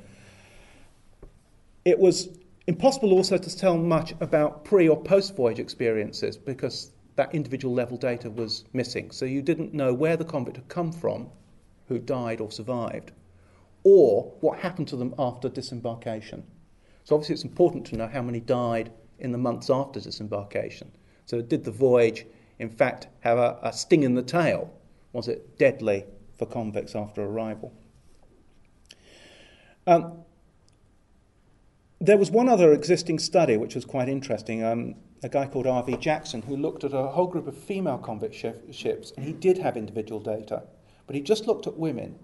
It 1.84 2.00
was 2.00 2.29
Impossible 2.68 3.14
also 3.14 3.38
to 3.38 3.58
tell 3.58 3.78
much 3.78 4.14
about 4.20 4.66
pre 4.66 4.90
or 4.90 5.02
post 5.02 5.36
voyage 5.38 5.60
experiences 5.60 6.36
because 6.36 6.92
that 7.16 7.34
individual 7.34 7.74
level 7.74 7.98
data 7.98 8.30
was 8.30 8.66
missing. 8.74 9.10
So 9.10 9.24
you 9.24 9.42
didn't 9.42 9.74
know 9.74 9.94
where 9.94 10.18
the 10.18 10.25
convict 10.25 10.58
had 10.58 10.68
come 10.68 10.92
from, 10.92 11.30
who 11.88 11.98
died 11.98 12.42
or 12.42 12.51
survived, 12.51 13.14
or 13.84 14.34
what 14.42 14.60
happened 14.60 14.90
to 14.90 14.98
them 14.98 15.16
after 15.18 15.48
disembarkation. 15.48 16.44
So 17.06 17.16
obviously 17.16 17.36
it's 17.36 17.44
important 17.46 17.86
to 17.88 17.96
know 17.96 18.08
how 18.08 18.22
many 18.22 18.42
died 18.42 18.92
in 19.20 19.32
the 19.32 19.38
months 19.38 19.70
after 19.70 20.01
disembarkation. 20.01 20.92
So 21.25 21.42
did 21.42 21.64
the 21.64 21.72
voyage, 21.72 22.25
in 22.60 22.70
fact, 22.70 23.08
have 23.22 23.38
a, 23.38 23.58
a 23.64 23.72
sting 23.72 24.03
in 24.03 24.14
the 24.14 24.22
tail? 24.22 24.74
Was 25.14 25.30
it 25.30 25.58
deadly 25.58 26.06
for 26.38 26.46
convicts 26.46 26.96
after 26.96 27.24
arrival? 27.24 27.74
Um, 29.88 30.25
there 32.00 32.18
was 32.18 32.29
one 32.29 32.48
other 32.48 32.74
existing 32.74 33.20
study 33.20 33.57
which 33.57 33.75
was 33.75 33.86
quite 33.86 34.10
interesting. 34.10 34.64
Um, 34.64 34.96
a 35.24 35.29
guy 35.29 35.48
called 35.48 35.66
R.V. 35.66 35.98
Jackson 35.98 36.44
who 36.44 36.55
looked 36.55 36.83
at 36.83 36.94
a 36.94 37.07
whole 37.07 37.27
group 37.27 37.48
of 37.48 37.57
female 37.57 37.98
convict 37.98 38.36
ships, 38.36 39.12
and 39.16 39.25
he 39.25 39.33
did 39.33 39.57
have 39.57 39.75
individual 39.75 40.20
data, 40.20 40.64
but 41.07 41.16
he 41.16 41.22
just 41.22 41.48
looked 41.48 41.66
at 41.66 41.75
women. 41.75 42.20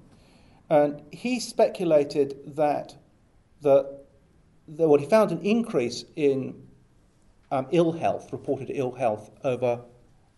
And 0.70 1.02
he 1.12 1.40
speculated 1.40 2.56
that 2.56 2.96
the, 3.62 4.00
the 4.68 4.88
what 4.88 5.00
he 5.00 5.08
found 5.08 5.32
an 5.32 5.42
increase 5.42 6.06
in 6.16 6.68
um, 7.52 7.68
ill 7.72 7.92
health, 7.92 8.32
reported 8.32 8.72
ill 8.72 8.92
health, 8.92 9.32
over 9.44 9.82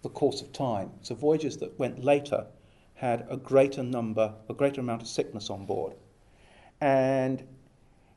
the 0.02 0.10
course 0.10 0.42
of 0.42 0.54
time. 0.54 0.92
So 1.02 1.16
voyages 1.16 1.58
that 1.58 1.78
went 1.78 2.04
later 2.04 2.46
had 2.94 3.26
a 3.30 3.36
greater 3.36 3.84
number, 3.84 4.34
a 4.50 4.54
greater 4.54 4.82
amount 4.82 5.02
of 5.02 5.08
sickness 5.08 5.50
on 5.50 5.66
board. 5.66 5.94
And 6.80 7.44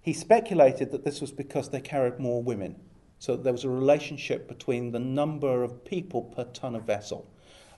he 0.09 0.14
speculated 0.14 0.90
that 0.90 1.05
this 1.05 1.21
was 1.21 1.31
because 1.31 1.68
they 1.68 1.83
carried 1.83 2.18
more 2.18 2.42
women. 2.42 2.77
So 3.18 3.37
there 3.37 3.53
was 3.53 3.64
a 3.64 3.68
relationship 3.68 4.49
between 4.49 4.90
the 4.90 4.99
number 4.99 5.62
of 5.62 5.85
people 5.85 6.23
per 6.23 6.44
ton 6.44 6.75
of 6.75 6.85
vessel. 6.85 7.31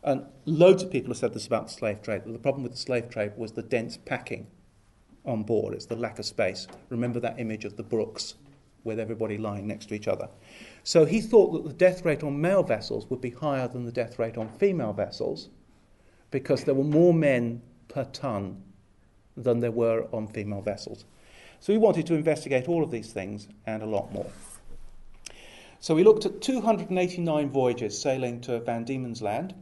And 0.05 0.27
loads 0.45 0.85
of 0.85 0.93
people 0.93 1.11
have 1.11 1.16
said 1.16 1.35
this 1.35 1.49
about 1.49 1.66
the 1.66 1.73
slave 1.73 2.03
trade. 2.03 2.23
The 2.25 2.38
problem 2.38 2.62
with 2.62 2.71
the 2.71 2.79
slave 2.79 3.11
trade 3.11 3.33
was 3.37 3.51
the 3.51 3.64
dense 3.64 3.97
packing 3.97 4.47
on 5.25 5.43
board, 5.43 5.75
it's 5.75 5.87
the 5.87 5.97
lack 5.97 6.21
of 6.21 6.25
space. 6.25 6.69
Remember 6.88 7.19
that 7.19 7.40
image 7.40 7.64
of 7.64 7.77
the 7.77 7.83
Brooks 7.83 8.37
with 8.85 9.01
everybody 9.01 9.37
lying 9.37 9.66
next 9.66 9.87
to 9.87 9.95
each 9.97 10.07
other. 10.07 10.29
So 10.85 11.07
he 11.07 11.21
thought 11.21 11.51
that 11.53 11.64
the 11.64 11.75
death 11.75 12.05
rate 12.05 12.23
on 12.23 12.40
male 12.40 12.62
vessels 12.62 13.11
would 13.11 13.21
be 13.21 13.31
higher 13.31 13.66
than 13.66 13.87
the 13.87 13.93
death 13.93 14.21
rate 14.21 14.37
on 14.37 14.51
female 14.51 14.93
vessels 14.93 15.49
because 16.31 16.62
there 16.62 16.77
were 16.77 16.85
more 16.85 17.12
men 17.12 17.61
per 17.88 18.05
ton 18.05 18.62
than 19.37 19.59
there 19.59 19.73
were 19.73 20.07
on 20.12 20.29
female 20.29 20.61
vessels. 20.61 21.07
So 21.61 21.75
we 21.75 21.79
wanted 21.79 22.07
to 22.07 22.14
investigate 22.14 22.68
all 22.68 22.83
of 22.83 22.90
these 22.90 23.12
things 23.12 23.46
and 23.66 23.83
a 23.83 23.87
lot 23.87 24.11
more. 24.12 24.31
So 25.79 25.94
we 25.94 26.05
looked 26.05 26.25
at 26.25 26.40
289 26.40 27.51
voyages 27.51 28.01
sailing 28.01 28.40
to 28.42 28.61
Van 28.61 28.85
Diemen's 28.85 29.20
Land, 29.20 29.55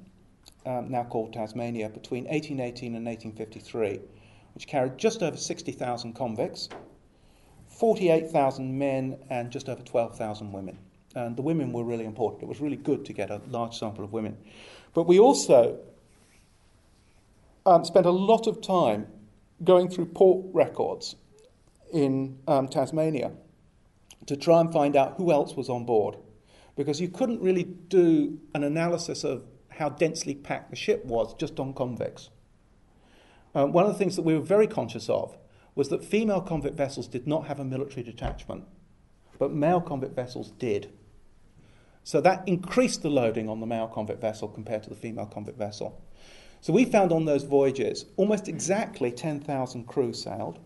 um, 0.64 0.90
now 0.90 1.02
called 1.02 1.32
Tasmania, 1.32 1.88
between 1.88 2.24
1818 2.24 2.94
and 2.94 3.04
1853, 3.04 4.00
which 4.54 4.68
carried 4.68 4.96
just 4.96 5.24
over 5.24 5.36
60,000 5.36 6.12
convicts, 6.14 6.68
48,000 7.68 8.78
men, 8.78 9.18
and 9.28 9.50
just 9.50 9.68
over 9.68 9.82
12,000 9.82 10.52
women. 10.52 10.78
And 11.16 11.36
the 11.36 11.42
women 11.42 11.72
were 11.72 11.84
really 11.84 12.04
important. 12.04 12.44
It 12.44 12.48
was 12.48 12.60
really 12.60 12.76
good 12.76 13.04
to 13.06 13.12
get 13.12 13.30
a 13.30 13.40
large 13.50 13.76
sample 13.76 14.04
of 14.04 14.12
women. 14.12 14.36
But 14.94 15.04
we 15.04 15.18
also 15.18 15.80
um, 17.66 17.84
spent 17.84 18.06
a 18.06 18.10
lot 18.10 18.46
of 18.46 18.60
time 18.60 19.08
going 19.64 19.88
through 19.88 20.06
port 20.06 20.46
records 20.52 21.16
in 21.92 22.38
um, 22.46 22.68
Tasmania 22.68 23.32
to 24.26 24.36
try 24.36 24.60
and 24.60 24.72
find 24.72 24.96
out 24.96 25.14
who 25.16 25.32
else 25.32 25.54
was 25.54 25.68
on 25.68 25.84
board. 25.84 26.16
Because 26.76 27.00
you 27.00 27.08
couldn't 27.08 27.40
really 27.40 27.64
do 27.64 28.38
an 28.54 28.62
analysis 28.62 29.24
of 29.24 29.44
how 29.68 29.88
densely 29.88 30.34
packed 30.34 30.70
the 30.70 30.76
ship 30.76 31.04
was 31.04 31.34
just 31.34 31.58
on 31.58 31.72
convicts. 31.72 32.30
Um, 33.54 33.72
one 33.72 33.86
of 33.86 33.92
the 33.92 33.98
things 33.98 34.16
that 34.16 34.22
we 34.22 34.34
were 34.34 34.40
very 34.40 34.66
conscious 34.66 35.08
of 35.08 35.36
was 35.74 35.88
that 35.88 36.04
female 36.04 36.40
convict 36.40 36.76
vessels 36.76 37.08
did 37.08 37.26
not 37.26 37.46
have 37.46 37.60
a 37.60 37.64
military 37.64 38.02
detachment, 38.02 38.64
but 39.38 39.52
male 39.52 39.80
convict 39.80 40.14
vessels 40.14 40.50
did. 40.58 40.92
So 42.04 42.20
that 42.20 42.46
increased 42.46 43.02
the 43.02 43.10
loading 43.10 43.48
on 43.48 43.60
the 43.60 43.66
male 43.66 43.86
convict 43.86 44.20
vessel 44.20 44.48
compared 44.48 44.82
to 44.84 44.88
the 44.88 44.96
female 44.96 45.26
convict 45.26 45.58
vessel. 45.58 46.02
So 46.60 46.72
we 46.72 46.84
found 46.84 47.12
on 47.12 47.24
those 47.24 47.44
voyages 47.44 48.06
almost 48.16 48.48
exactly 48.48 49.12
10,000 49.12 49.84
crew 49.86 50.12
sailed, 50.12 50.58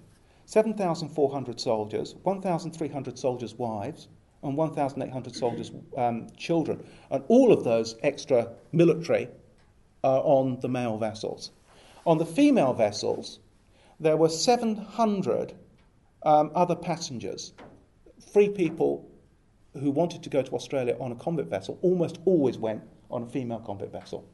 7,400 0.46 1.60
soldiers, 1.60 2.14
1,300 2.22 3.18
soldiers' 3.18 3.54
wives, 3.54 4.08
and 4.42 4.56
1,800 4.56 5.34
soldiers' 5.34 5.70
um, 5.96 6.28
children. 6.36 6.84
And 7.10 7.22
all 7.28 7.52
of 7.52 7.64
those 7.64 7.96
extra 8.02 8.52
military 8.72 9.28
are 10.02 10.20
on 10.20 10.58
the 10.60 10.68
male 10.68 10.98
vessels. 10.98 11.52
On 12.06 12.18
the 12.18 12.26
female 12.26 12.72
vessels, 12.72 13.38
there 14.00 14.16
were 14.16 14.28
700 14.28 15.54
um, 16.24 16.50
other 16.54 16.74
passengers, 16.74 17.52
free 18.32 18.48
people 18.48 19.08
who 19.78 19.90
wanted 19.90 20.22
to 20.22 20.30
go 20.30 20.42
to 20.42 20.54
Australia 20.54 20.96
on 21.00 21.12
a 21.12 21.16
convict 21.16 21.48
vessel, 21.48 21.78
almost 21.82 22.18
always 22.24 22.58
went 22.58 22.82
on 23.10 23.22
a 23.22 23.26
female 23.26 23.60
convict 23.60 23.92
vessel. 23.92 24.24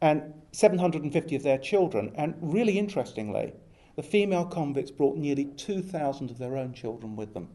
And 0.00 0.34
750 0.52 1.36
of 1.36 1.42
their 1.42 1.58
children. 1.58 2.12
And 2.16 2.34
really 2.40 2.78
interestingly, 2.78 3.52
the 3.96 4.02
female 4.02 4.44
convicts 4.44 4.90
brought 4.90 5.16
nearly 5.16 5.44
2,000 5.44 6.30
of 6.30 6.38
their 6.38 6.56
own 6.56 6.72
children 6.72 7.16
with 7.16 7.34
them. 7.34 7.48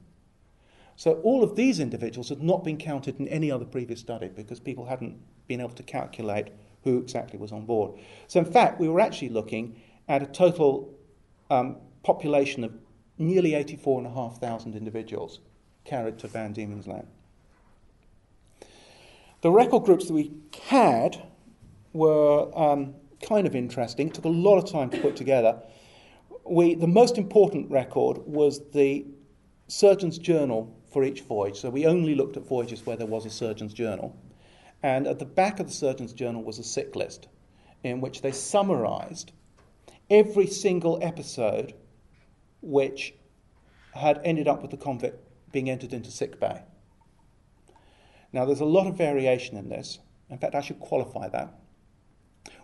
So 0.96 1.14
all 1.24 1.44
of 1.44 1.56
these 1.56 1.80
individuals 1.80 2.30
had 2.30 2.44
not 2.44 2.64
been 2.64 2.78
counted 2.78 3.20
in 3.20 3.28
any 3.30 3.52
other 3.52 3.66
previous 3.66 4.00
study 4.00 4.28
because 4.28 4.60
people 4.60 4.86
hadn't 4.86 5.18
been 5.48 5.62
able 5.62 5.76
to 5.76 5.84
calculate 5.84 6.50
who 6.84 6.98
exactly 6.98 7.40
was 7.40 7.52
on 7.52 7.66
board. 7.66 8.00
So 8.28 8.40
in 8.40 8.46
fact, 8.46 8.80
we 8.80 8.90
were 8.90 9.00
actually 9.00 9.30
looking 9.30 9.82
at 10.08 10.22
a 10.22 10.26
total 10.26 10.94
um, 11.50 11.78
population 12.04 12.64
of 12.64 12.74
nearly 13.18 13.54
84,500 13.54 14.76
individuals 14.76 15.40
carried 15.86 16.18
to 16.20 16.28
Van 16.28 16.54
Diemen's 16.54 16.88
Land. 16.88 17.08
The 19.42 19.52
record 19.52 19.84
groups 19.84 20.08
that 20.08 20.14
we 20.14 20.32
had 20.64 21.22
were 21.94 22.52
um, 22.58 22.96
kind 23.22 23.48
of 23.48 23.56
interesting. 23.56 24.10
Took 24.10 24.26
a 24.26 24.30
lot 24.30 24.58
of 24.58 24.70
time 24.70 24.90
to 24.90 24.98
put 25.00 25.16
together. 25.16 25.62
We, 26.50 26.74
the 26.74 26.88
most 26.88 27.18
important 27.18 27.70
record 27.70 28.18
was 28.26 28.72
the 28.72 29.06
surgeon's 29.68 30.18
journal 30.18 30.76
for 30.92 31.04
each 31.04 31.22
voyage. 31.22 31.60
So 31.60 31.70
we 31.70 31.86
only 31.86 32.16
looked 32.16 32.38
at 32.38 32.48
voyages 32.48 32.86
where 32.86 32.98
there 32.98 33.08
was 33.08 33.26
a 33.26 33.30
surgeon's 33.30 33.74
journal. 33.74 34.16
And 34.82 35.06
at 35.06 35.20
the 35.20 35.26
back 35.26 35.60
of 35.60 35.68
the 35.68 35.74
surgeon's 35.74 36.14
journal 36.14 36.44
was 36.44 36.58
a 36.58 36.64
sick 36.64 36.96
list 36.96 37.28
in 37.84 38.02
which 38.02 38.22
they 38.22 38.32
summarized 38.32 39.32
every 40.10 40.48
single 40.48 40.98
episode 41.02 41.74
which 42.62 43.14
had 43.94 44.20
ended 44.24 44.48
up 44.48 44.62
with 44.62 44.72
the 44.72 44.78
convict 44.78 45.24
being 45.52 45.70
entered 45.70 45.94
into 45.94 46.10
sick 46.10 46.40
bay. 46.40 46.64
Now, 48.34 48.46
there's 48.46 48.60
a 48.60 48.66
lot 48.66 48.88
of 48.88 48.98
variation 48.98 49.58
in 49.58 49.70
this. 49.70 50.00
In 50.30 50.38
fact, 50.38 50.56
I 50.56 50.62
should 50.62 50.80
qualify 50.80 51.30
that. 51.30 51.59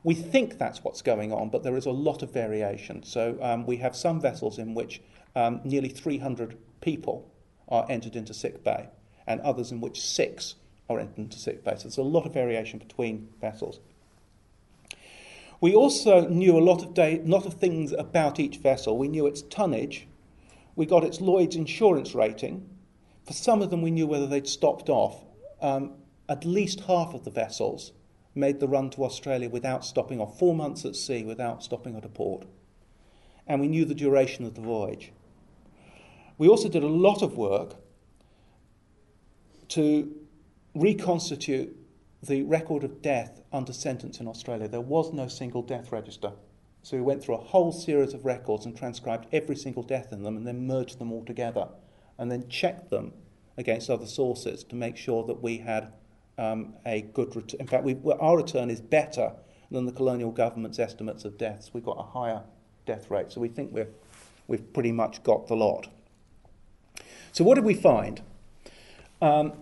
We 0.03 0.13
think 0.13 0.57
that's 0.57 0.83
what's 0.83 1.01
going 1.01 1.31
on, 1.31 1.49
but 1.49 1.63
there 1.63 1.75
is 1.75 1.85
a 1.85 1.91
lot 1.91 2.21
of 2.21 2.31
variation. 2.31 3.03
So, 3.03 3.38
um, 3.41 3.65
we 3.65 3.77
have 3.77 3.95
some 3.95 4.21
vessels 4.21 4.59
in 4.59 4.73
which 4.73 5.01
um, 5.35 5.61
nearly 5.63 5.89
300 5.89 6.57
people 6.81 7.31
are 7.67 7.85
entered 7.89 8.15
into 8.15 8.33
sick 8.33 8.63
bay, 8.63 8.89
and 9.25 9.41
others 9.41 9.71
in 9.71 9.81
which 9.81 9.99
six 9.99 10.55
are 10.89 10.99
entered 10.99 11.17
into 11.17 11.39
sick 11.39 11.63
bay. 11.63 11.73
So, 11.77 11.83
there's 11.83 11.97
a 11.97 12.03
lot 12.03 12.25
of 12.25 12.33
variation 12.33 12.79
between 12.79 13.29
vessels. 13.41 13.79
We 15.59 15.73
also 15.73 16.27
knew 16.27 16.57
a 16.57 16.59
lot 16.59 16.83
of, 16.83 17.27
lot 17.27 17.45
of 17.45 17.55
things 17.55 17.91
about 17.91 18.39
each 18.39 18.57
vessel. 18.57 18.97
We 18.97 19.07
knew 19.07 19.25
its 19.25 19.41
tonnage, 19.41 20.07
we 20.75 20.85
got 20.85 21.03
its 21.03 21.21
Lloyd's 21.21 21.55
insurance 21.55 22.13
rating. 22.13 22.69
For 23.25 23.33
some 23.33 23.61
of 23.61 23.71
them, 23.71 23.81
we 23.81 23.91
knew 23.91 24.05
whether 24.05 24.27
they'd 24.27 24.47
stopped 24.47 24.89
off. 24.89 25.23
Um, 25.61 25.93
at 26.27 26.45
least 26.45 26.81
half 26.81 27.13
of 27.13 27.23
the 27.23 27.31
vessels 27.31 27.91
made 28.36 28.60
the 28.60 28.67
run 28.67 28.89
to 28.91 29.04
Australia 29.06 29.50
without 29.50 29.86
stopping 29.86 30.19
off, 30.19 30.38
four 30.38 30.54
months 30.54 30.86
at 30.86 30.95
sea 30.95 31.24
without 31.24 31.63
stopping 31.63 31.95
at 31.95 32.06
a 32.06 32.10
port. 32.10 32.45
And 33.48 33.62
we 33.62 33.67
knew 33.67 33.86
the 33.86 33.95
duration 33.95 34.45
of 34.45 34.56
the 34.56 34.62
voyage. 34.62 35.12
We 36.38 36.50
also 36.50 36.67
did 36.67 36.84
a 36.84 36.88
lot 36.88 37.21
of 37.21 37.38
work 37.38 37.76
to 39.69 40.13
reconstitute 40.74 41.76
the 42.21 42.43
record 42.43 42.84
of 42.84 43.02
death 43.02 43.41
under 43.54 43.71
sentence 43.71 44.19
in 44.19 44.28
Australia. 44.28 44.67
There 44.67 44.82
was 44.82 45.13
no 45.13 45.28
single 45.28 45.62
death 45.62 45.91
register. 45.91 46.34
So 46.82 46.98
we 46.98 47.04
went 47.04 47.24
through 47.24 47.36
a 47.36 47.43
whole 47.43 47.71
series 47.71 48.13
of 48.13 48.26
records 48.26 48.65
and 48.65 48.76
transcribed 48.76 49.28
every 49.32 49.56
single 49.56 49.84
death 49.84 50.12
in 50.12 50.24
them 50.24 50.38
and 50.38 50.45
then 50.45 50.67
merged 50.67 51.00
them 51.00 51.12
all 51.12 51.24
together 51.26 51.69
and 52.17 52.32
then 52.32 52.48
checked 52.48 52.89
them 52.89 53.13
against 53.58 53.89
other 53.89 54.06
sources 54.06 54.63
to 54.65 54.76
make 54.76 54.98
sure 54.98 55.24
that 55.26 55.41
we 55.41 55.60
had 55.60 55.93
um, 56.38 56.74
a 56.86 57.02
good 57.02 57.36
return. 57.36 57.60
In 57.62 57.67
fact, 57.67 57.84
we, 57.84 57.98
our 58.19 58.38
return 58.38 58.69
is 58.69 58.82
better 58.82 59.34
than 59.71 59.86
the 59.86 59.91
colonial 59.91 60.32
government's 60.32 60.80
estimates 60.80 61.26
of 61.26 61.38
deaths. 61.38 61.71
We've 61.74 61.84
got 61.84 61.98
a 61.98 62.04
higher 62.04 62.41
death 62.86 63.10
rate, 63.10 63.32
so 63.32 63.41
we 63.41 63.48
think 63.48 63.71
we're, 63.71 63.88
we've 64.48 64.74
pretty 64.74 64.91
much 64.91 65.24
got 65.24 65.48
the 65.48 65.56
lot. 65.56 65.88
So, 67.32 67.43
what 67.43 67.56
did 67.56 67.63
we 67.63 67.74
find? 67.74 68.21
Um, 69.21 69.54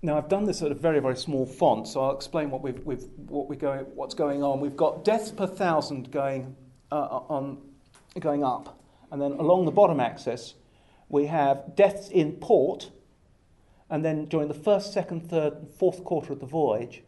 now 0.00 0.16
I've 0.16 0.28
done 0.28 0.44
this 0.44 0.62
at 0.62 0.70
a 0.70 0.74
very 0.74 1.00
very 1.00 1.16
small 1.16 1.44
font, 1.44 1.88
so 1.88 2.02
I'll 2.02 2.14
explain 2.14 2.50
what 2.50 2.62
we've, 2.62 2.78
we've 2.84 3.04
what 3.26 3.48
we're 3.48 3.56
going 3.56 3.80
what's 3.94 4.14
going 4.14 4.42
on. 4.42 4.60
We've 4.60 4.76
got 4.76 5.04
deaths 5.04 5.30
per 5.30 5.46
thousand 5.46 6.12
going 6.12 6.54
uh, 6.92 7.20
on 7.28 7.58
going 8.20 8.44
up, 8.44 8.80
and 9.10 9.20
then 9.20 9.32
along 9.32 9.64
the 9.64 9.72
bottom 9.72 9.98
axis 9.98 10.54
we 11.08 11.26
have 11.26 11.74
deaths 11.74 12.08
in 12.08 12.32
port, 12.32 12.90
and 13.90 14.04
then 14.04 14.26
during 14.26 14.48
the 14.48 14.54
first, 14.54 14.92
second, 14.92 15.28
third, 15.28 15.54
and 15.54 15.70
fourth 15.70 16.04
quarter 16.04 16.32
of 16.32 16.40
the 16.40 16.46
voyage, 16.46 17.02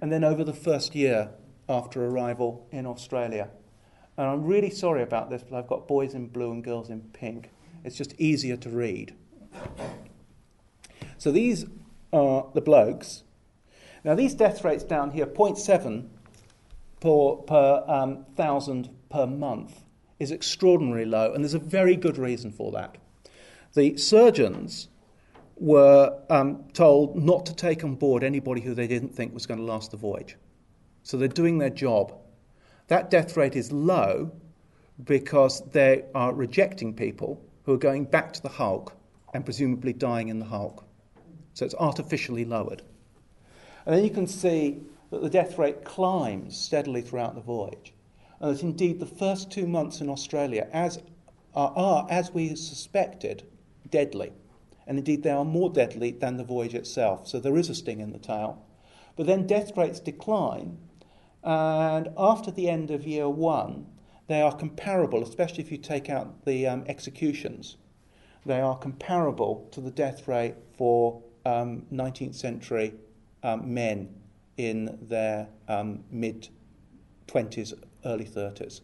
and 0.00 0.12
then 0.12 0.24
over 0.24 0.44
the 0.44 0.52
first 0.52 0.94
year 0.94 1.30
after 1.68 2.04
arrival 2.06 2.66
in 2.70 2.86
Australia. 2.86 3.50
And 4.16 4.26
I'm 4.26 4.44
really 4.44 4.70
sorry 4.70 5.02
about 5.02 5.30
this, 5.30 5.44
but 5.48 5.56
I've 5.56 5.68
got 5.68 5.86
boys 5.86 6.14
in 6.14 6.26
blue 6.28 6.50
and 6.50 6.64
girls 6.64 6.90
in 6.90 7.00
pink. 7.12 7.50
It's 7.84 7.96
just 7.96 8.14
easier 8.18 8.56
to 8.56 8.68
read. 8.68 9.14
So 11.18 11.30
these 11.30 11.66
are 12.12 12.46
the 12.54 12.60
blokes. 12.60 13.22
Now, 14.04 14.14
these 14.14 14.34
death 14.34 14.64
rates 14.64 14.84
down 14.84 15.10
here, 15.10 15.26
0.7 15.26 16.08
per, 17.00 17.36
per 17.46 17.84
um, 17.86 18.24
thousand 18.36 18.90
per 19.10 19.26
month, 19.26 19.84
is 20.18 20.32
extraordinarily 20.32 21.04
low, 21.04 21.32
and 21.32 21.44
there's 21.44 21.54
a 21.54 21.58
very 21.58 21.96
good 21.96 22.18
reason 22.18 22.50
for 22.50 22.72
that. 22.72 22.96
The 23.74 23.96
surgeons 23.96 24.88
were 25.60 26.16
um, 26.30 26.64
told 26.72 27.16
not 27.16 27.46
to 27.46 27.54
take 27.54 27.84
on 27.84 27.94
board 27.94 28.22
anybody 28.22 28.60
who 28.60 28.74
they 28.74 28.86
didn't 28.86 29.14
think 29.14 29.34
was 29.34 29.46
going 29.46 29.58
to 29.58 29.66
last 29.66 29.90
the 29.90 29.96
voyage. 29.96 30.36
So 31.02 31.16
they're 31.16 31.28
doing 31.28 31.58
their 31.58 31.70
job. 31.70 32.14
That 32.88 33.10
death 33.10 33.36
rate 33.36 33.56
is 33.56 33.72
low 33.72 34.32
because 35.04 35.62
they 35.70 36.04
are 36.14 36.32
rejecting 36.32 36.94
people 36.94 37.42
who 37.64 37.74
are 37.74 37.78
going 37.78 38.04
back 38.04 38.32
to 38.32 38.42
the 38.42 38.48
hulk 38.48 38.94
and 39.34 39.44
presumably 39.44 39.92
dying 39.92 40.28
in 40.28 40.38
the 40.38 40.44
hulk. 40.44 40.84
So 41.54 41.64
it's 41.64 41.74
artificially 41.74 42.44
lowered. 42.44 42.82
And 43.84 43.96
then 43.96 44.04
you 44.04 44.10
can 44.10 44.26
see 44.26 44.78
that 45.10 45.22
the 45.22 45.30
death 45.30 45.58
rate 45.58 45.84
climbs 45.84 46.56
steadily 46.56 47.02
throughout 47.02 47.34
the 47.34 47.40
voyage. 47.40 47.92
And 48.40 48.54
that 48.54 48.62
indeed 48.62 49.00
the 49.00 49.06
first 49.06 49.50
two 49.50 49.66
months 49.66 50.00
in 50.00 50.08
Australia 50.08 50.68
as, 50.72 51.00
are, 51.54 51.72
are, 51.74 52.06
as 52.10 52.32
we 52.32 52.54
suspected, 52.54 53.42
deadly. 53.90 54.32
And 54.88 54.98
indeed 54.98 55.22
they 55.22 55.30
are 55.30 55.44
more 55.44 55.70
deadly 55.70 56.10
than 56.10 56.38
the 56.38 56.44
voyage 56.44 56.74
itself. 56.74 57.28
So 57.28 57.38
there 57.38 57.56
is 57.58 57.68
a 57.68 57.74
sting 57.74 58.00
in 58.00 58.12
the 58.12 58.18
tail. 58.18 58.64
But 59.16 59.26
then 59.26 59.46
death 59.46 59.76
rates 59.76 60.00
decline. 60.00 60.78
And 61.44 62.08
after 62.16 62.50
the 62.50 62.68
end 62.68 62.90
of 62.90 63.06
year 63.06 63.28
one, 63.28 63.86
they 64.28 64.40
are 64.40 64.54
comparable, 64.56 65.22
especially 65.22 65.62
if 65.62 65.70
you 65.70 65.78
take 65.78 66.08
out 66.08 66.44
the 66.44 66.66
um, 66.66 66.84
executions. 66.86 67.76
They 68.46 68.60
are 68.60 68.76
comparable 68.76 69.68
to 69.72 69.80
the 69.80 69.90
death 69.90 70.26
rate 70.26 70.54
for 70.76 71.22
um, 71.44 71.86
19th 71.92 72.34
century 72.34 72.94
um, 73.42 73.72
men 73.72 74.14
in 74.56 74.98
their 75.02 75.48
um, 75.68 76.04
mid 76.10 76.48
20s, 77.26 77.74
early 78.04 78.24
30s. 78.24 78.80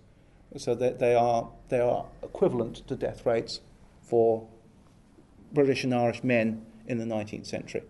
So 0.57 0.75
they, 0.75 0.91
they, 0.91 1.15
are, 1.15 1.51
they 1.69 1.81
are 1.81 2.05
equivalent 2.23 2.87
to 2.89 2.95
death 2.95 3.27
rates 3.27 3.61
for 4.03 4.47
British 5.55 5.85
and 5.85 5.95
Irish 5.95 6.23
men 6.23 6.65
in 6.87 6.99
the 6.99 7.05
19th 7.05 7.47
century. 7.47 7.83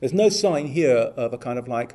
There's 0.00 0.14
no 0.14 0.28
sign 0.28 0.68
here 0.68 0.96
of 0.96 1.32
a 1.32 1.38
kind 1.38 1.58
of 1.58 1.68
like 1.68 1.94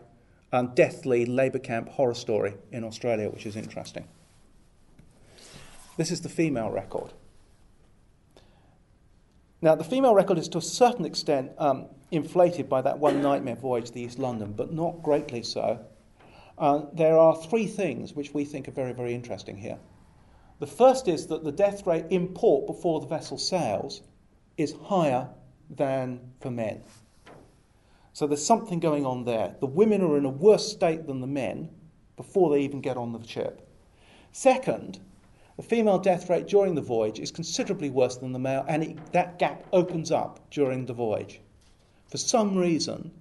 um, 0.52 0.74
deathly 0.76 1.26
labour 1.26 1.60
camp 1.60 1.90
horror 1.90 2.14
story 2.14 2.56
in 2.72 2.84
Australia, 2.84 3.30
which 3.30 3.46
is 3.46 3.56
interesting. 3.56 4.08
This 5.98 6.12
is 6.12 6.22
the 6.22 6.30
female 6.30 6.70
record. 6.70 7.14
Now, 9.62 9.76
the 9.76 9.84
female 9.84 10.14
record 10.14 10.38
is 10.38 10.50
to 10.50 10.58
a 10.58 10.62
certain 10.62 11.06
extent 11.06 11.52
um, 11.58 11.86
inflated 12.12 12.68
by 12.68 12.82
that 12.82 13.00
one 13.00 13.22
nightmare 13.22 13.56
voyage 13.56 13.92
to 13.92 14.00
East 14.00 14.20
London, 14.20 14.52
but 14.52 14.74
not 14.74 15.02
greatly 15.02 15.42
so. 15.42 15.80
Uh, 16.58 16.82
there 16.94 17.18
are 17.18 17.36
three 17.36 17.66
things 17.66 18.14
which 18.14 18.34
we 18.34 18.44
think 18.44 18.68
are 18.68 18.72
very, 18.72 18.92
very 18.92 19.14
interesting 19.14 19.58
here. 19.58 19.78
The 20.60 20.68
first 20.68 21.08
is 21.08 21.28
that 21.28 21.44
the 21.44 21.52
death 21.52 21.88
rate 21.88 22.06
in 22.10 22.28
port 22.30 22.68
before 22.68 23.00
the 23.00 23.08
vessel 23.08 23.38
sails 23.38 24.02
is 24.58 24.76
higher 24.84 25.30
than 25.70 26.20
for 26.40 26.52
men. 26.52 26.84
So 28.14 28.28
there's 28.28 28.46
something 28.46 28.80
going 28.80 29.06
on 29.06 29.26
there. 29.26 29.56
The 29.60 29.66
women 29.66 30.02
are 30.02 30.18
in 30.18 30.26
a 30.26 30.30
worse 30.30 30.72
state 30.72 31.08
than 31.08 31.20
the 31.20 31.28
men 31.28 31.70
before 32.16 32.52
they 32.52 32.62
even 32.62 32.82
get 32.82 32.98
on 32.98 33.12
the 33.12 33.28
ship. 33.28 33.68
Second, 34.32 35.00
the 35.58 35.64
female 35.64 36.00
death 36.00 36.30
rate 36.30 36.48
during 36.48 36.76
the 36.76 36.82
voyage 36.82 37.20
is 37.20 37.32
considerably 37.32 37.90
worse 37.90 38.18
than 38.18 38.32
the 38.32 38.40
male, 38.40 38.66
and 38.68 38.84
it, 38.84 39.14
that 39.14 39.40
gap 39.40 39.66
opens 39.72 40.12
up 40.12 40.40
during 40.50 40.86
the 40.86 40.94
voyage. 40.94 41.42
For 42.08 42.18
some 42.18 42.56
reason, 42.56 43.12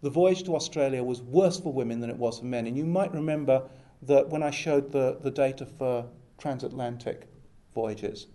the 0.00 0.10
voyage 0.10 0.44
to 0.44 0.54
Australia 0.54 1.02
was 1.02 1.22
worse 1.22 1.58
for 1.58 1.72
women 1.72 2.00
than 2.00 2.10
it 2.10 2.16
was 2.16 2.38
for 2.38 2.44
men. 2.44 2.66
And 2.66 2.76
you 2.76 2.84
might 2.86 3.12
remember 3.12 3.62
that 4.02 4.28
when 4.28 4.44
I 4.44 4.50
showed 4.50 4.92
the, 4.92 5.18
the 5.20 5.30
data 5.30 5.66
for 5.66 6.06
transatlantic 6.38 7.26
voyages, 7.74 8.28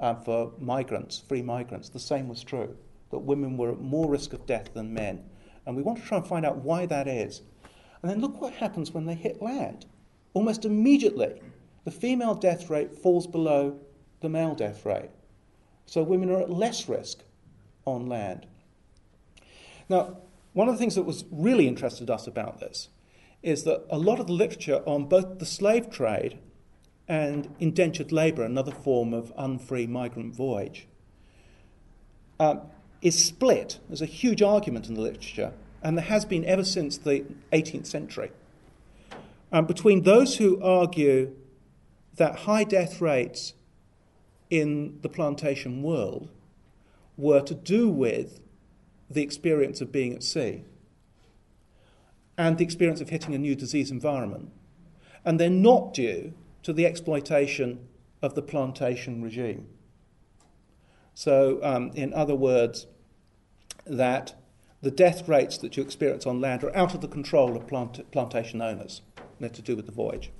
uh, 0.00 0.14
for 0.14 0.52
migrants, 0.58 1.18
free 1.18 1.42
migrants, 1.42 1.88
the 1.88 1.98
same 1.98 2.28
was 2.28 2.42
true, 2.42 2.76
that 3.10 3.18
women 3.18 3.56
were 3.56 3.72
at 3.72 3.80
more 3.80 4.10
risk 4.10 4.32
of 4.32 4.46
death 4.46 4.74
than 4.74 4.92
men. 4.92 5.24
And 5.66 5.76
we 5.76 5.82
want 5.82 5.98
to 5.98 6.04
try 6.04 6.18
and 6.18 6.26
find 6.26 6.44
out 6.44 6.58
why 6.58 6.86
that 6.86 7.08
is. 7.08 7.42
And 8.02 8.10
then 8.10 8.20
look 8.20 8.40
what 8.40 8.54
happens 8.54 8.92
when 8.92 9.06
they 9.06 9.14
hit 9.14 9.40
land. 9.40 9.86
Almost 10.34 10.64
immediately, 10.64 11.40
the 11.84 11.90
female 11.90 12.34
death 12.34 12.68
rate 12.68 12.96
falls 12.98 13.26
below 13.26 13.78
the 14.20 14.28
male 14.28 14.54
death 14.54 14.84
rate. 14.84 15.10
So 15.86 16.02
women 16.02 16.30
are 16.30 16.42
at 16.42 16.50
less 16.50 16.88
risk 16.88 17.20
on 17.84 18.06
land. 18.06 18.46
Now, 19.88 20.18
one 20.54 20.68
of 20.68 20.74
the 20.74 20.78
things 20.78 20.94
that 20.94 21.02
was 21.02 21.24
really 21.30 21.68
interested 21.68 22.10
us 22.10 22.26
about 22.26 22.58
this 22.58 22.88
is 23.42 23.64
that 23.64 23.84
a 23.90 23.98
lot 23.98 24.20
of 24.20 24.26
the 24.26 24.32
literature 24.32 24.82
on 24.86 25.04
both 25.04 25.38
the 25.38 25.46
slave 25.46 25.90
trade 25.90 26.38
and 27.08 27.54
indentured 27.58 28.12
labour, 28.12 28.42
another 28.42 28.72
form 28.72 29.12
of 29.12 29.32
unfree 29.36 29.86
migrant 29.86 30.34
voyage, 30.34 30.86
um, 32.40 32.62
is 33.02 33.22
split. 33.22 33.78
There's 33.88 34.02
a 34.02 34.06
huge 34.06 34.42
argument 34.42 34.88
in 34.88 34.94
the 34.94 35.00
literature, 35.00 35.52
and 35.82 35.96
there 35.98 36.04
has 36.06 36.24
been 36.24 36.44
ever 36.44 36.64
since 36.64 36.96
the 36.96 37.24
18th 37.52 37.86
century, 37.86 38.32
um, 39.52 39.66
between 39.66 40.02
those 40.02 40.38
who 40.38 40.60
argue 40.62 41.34
that 42.16 42.40
high 42.40 42.64
death 42.64 43.00
rates 43.00 43.54
in 44.50 44.98
the 45.02 45.08
plantation 45.08 45.82
world 45.82 46.30
were 47.16 47.40
to 47.40 47.54
do 47.54 47.88
with 47.88 48.40
the 49.10 49.22
experience 49.22 49.80
of 49.80 49.92
being 49.92 50.14
at 50.14 50.22
sea 50.22 50.64
and 52.36 52.58
the 52.58 52.64
experience 52.64 53.00
of 53.00 53.10
hitting 53.10 53.34
a 53.34 53.38
new 53.38 53.54
disease 53.54 53.90
environment. 53.90 54.50
And 55.24 55.38
they're 55.38 55.50
not 55.50 55.94
due 55.94 56.34
to 56.64 56.72
the 56.72 56.86
exploitation 56.86 57.86
of 58.20 58.34
the 58.34 58.42
plantation 58.42 59.22
regime. 59.22 59.68
So, 61.14 61.60
um, 61.62 61.92
in 61.94 62.12
other 62.12 62.34
words, 62.34 62.86
that 63.86 64.34
the 64.82 64.90
death 64.90 65.28
rates 65.28 65.56
that 65.58 65.76
you 65.76 65.82
experience 65.82 66.26
on 66.26 66.40
land 66.40 66.64
are 66.64 66.74
out 66.76 66.94
of 66.94 67.00
the 67.00 67.08
control 67.08 67.56
of 67.56 67.66
plant- 67.66 68.10
plantation 68.10 68.60
owners. 68.60 69.02
They're 69.38 69.48
to 69.50 69.62
do 69.62 69.76
with 69.76 69.86
the 69.86 69.92
voyage. 69.92 70.30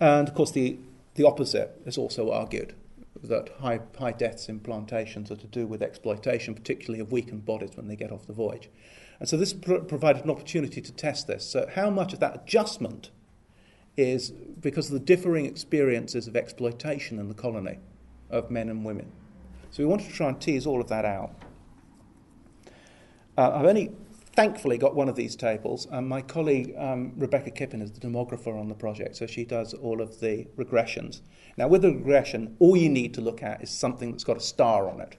And 0.00 0.28
of 0.28 0.34
course, 0.34 0.52
the, 0.52 0.78
the 1.14 1.26
opposite 1.26 1.80
is 1.84 1.98
also 1.98 2.30
argued 2.30 2.74
that 3.22 3.48
high, 3.60 3.80
high 3.98 4.12
deaths 4.12 4.48
in 4.48 4.60
plantations 4.60 5.30
are 5.30 5.36
to 5.36 5.46
do 5.46 5.66
with 5.66 5.82
exploitation, 5.82 6.54
particularly 6.54 7.00
of 7.00 7.10
weakened 7.10 7.44
bodies 7.44 7.76
when 7.76 7.88
they 7.88 7.96
get 7.96 8.12
off 8.12 8.26
the 8.26 8.32
voyage. 8.32 8.70
And 9.18 9.28
so 9.28 9.36
this 9.36 9.52
pr- 9.52 9.78
provided 9.78 10.24
an 10.24 10.30
opportunity 10.30 10.80
to 10.80 10.92
test 10.92 11.26
this. 11.26 11.44
So, 11.44 11.68
how 11.74 11.90
much 11.90 12.12
of 12.12 12.20
that 12.20 12.42
adjustment 12.42 13.10
is 13.98 14.30
because 14.30 14.86
of 14.86 14.92
the 14.92 15.04
differing 15.04 15.44
experiences 15.44 16.26
of 16.26 16.36
exploitation 16.36 17.18
in 17.18 17.28
the 17.28 17.34
colony 17.34 17.78
of 18.30 18.50
men 18.50 18.68
and 18.68 18.84
women? 18.84 19.10
So, 19.70 19.82
we 19.82 19.86
wanted 19.86 20.08
to 20.08 20.12
try 20.12 20.28
and 20.28 20.40
tease 20.40 20.66
all 20.66 20.80
of 20.80 20.88
that 20.88 21.04
out. 21.04 21.32
Uh, 23.36 23.52
I've 23.54 23.66
only 23.66 23.92
thankfully 24.38 24.78
got 24.78 24.94
one 24.94 25.08
of 25.08 25.16
these 25.16 25.34
tables. 25.34 25.88
Um, 25.90 26.08
my 26.08 26.22
colleague 26.22 26.72
um, 26.78 27.12
Rebecca 27.16 27.50
Kippen 27.50 27.82
is 27.82 27.90
the 27.90 28.00
demographer 28.00 28.58
on 28.58 28.68
the 28.68 28.74
project, 28.74 29.16
so 29.16 29.26
she 29.26 29.44
does 29.44 29.74
all 29.74 30.00
of 30.00 30.20
the 30.20 30.46
regressions. 30.56 31.22
Now, 31.56 31.66
with 31.66 31.84
a 31.84 31.90
regression, 31.90 32.56
all 32.60 32.76
you 32.76 32.88
need 32.88 33.14
to 33.14 33.20
look 33.20 33.42
at 33.42 33.62
is 33.62 33.70
something 33.70 34.12
that's 34.12 34.24
got 34.24 34.36
a 34.36 34.40
star 34.40 34.88
on 34.88 35.00
it. 35.00 35.16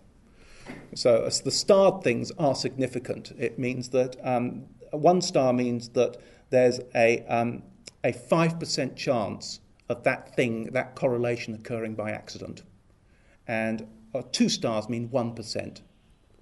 So 0.96 1.30
the 1.44 1.52
starred 1.52 2.02
things 2.04 2.32
are 2.40 2.56
significant. 2.56 3.34
It 3.38 3.60
means 3.60 3.90
that 3.90 4.16
um, 4.26 4.68
one 4.92 5.22
star 5.22 5.52
means 5.54 5.90
that 5.90 6.18
there's 6.50 6.80
a, 6.96 7.26
um, 7.26 7.64
a 8.04 8.12
5% 8.12 8.96
chance 8.96 9.60
of 9.90 10.04
that 10.04 10.36
thing, 10.36 10.66
that 10.72 10.96
correlation 10.96 11.54
occurring 11.54 11.96
by 11.96 12.12
accident. 12.12 12.64
And 13.48 13.88
uh, 14.14 14.22
two 14.32 14.50
stars 14.50 14.88
mean 14.88 15.10
1%. 15.10 15.82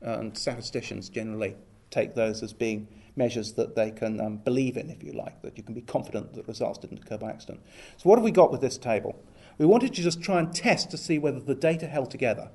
And 0.02 0.38
statisticians 0.38 1.10
generally 1.10 1.56
take 1.90 2.14
those 2.14 2.44
as 2.44 2.54
being 2.54 2.88
measures 3.16 3.54
that 3.54 3.76
they 3.76 3.90
can 3.92 4.22
um, 4.22 4.38
believe 4.38 4.78
in, 4.78 4.90
if 4.90 5.04
you 5.04 5.14
like, 5.14 5.42
that 5.42 5.58
you 5.58 5.64
can 5.64 5.74
be 5.74 5.82
confident 5.82 6.34
that 6.36 6.48
results 6.48 6.78
didn't 6.78 7.00
occur 7.00 7.18
by 7.18 7.30
accident. 7.30 7.62
So, 7.98 8.10
what 8.10 8.18
have 8.18 8.24
we 8.24 8.32
got 8.32 8.52
with 8.52 8.62
this 8.62 8.78
table? 8.78 9.20
We 9.58 9.66
wanted 9.66 9.96
to 9.96 10.04
just 10.04 10.22
try 10.22 10.38
and 10.40 10.54
test 10.54 10.92
to 10.92 10.98
see 10.98 11.18
whether 11.18 11.40
the 11.40 11.56
data 11.56 11.88
held 11.88 12.12
together. 12.12 12.52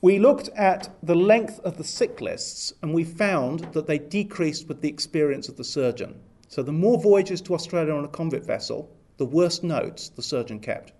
We 0.00 0.18
looked 0.18 0.48
at 0.50 0.94
the 1.02 1.16
length 1.16 1.58
of 1.60 1.76
the 1.76 1.84
sick 1.84 2.20
lists 2.20 2.72
and 2.82 2.94
we 2.94 3.04
found 3.04 3.72
that 3.72 3.86
they 3.86 3.98
decreased 3.98 4.68
with 4.68 4.80
the 4.80 4.88
experience 4.88 5.48
of 5.48 5.56
the 5.56 5.64
surgeon. 5.64 6.20
So, 6.48 6.62
the 6.62 6.72
more 6.72 6.98
voyages 7.00 7.40
to 7.42 7.54
Australia 7.54 7.94
on 7.94 8.04
a 8.04 8.08
convict 8.08 8.46
vessel, 8.46 8.90
the 9.18 9.26
worse 9.26 9.62
notes 9.62 10.08
the 10.08 10.22
surgeon 10.22 10.60
kept. 10.60 10.92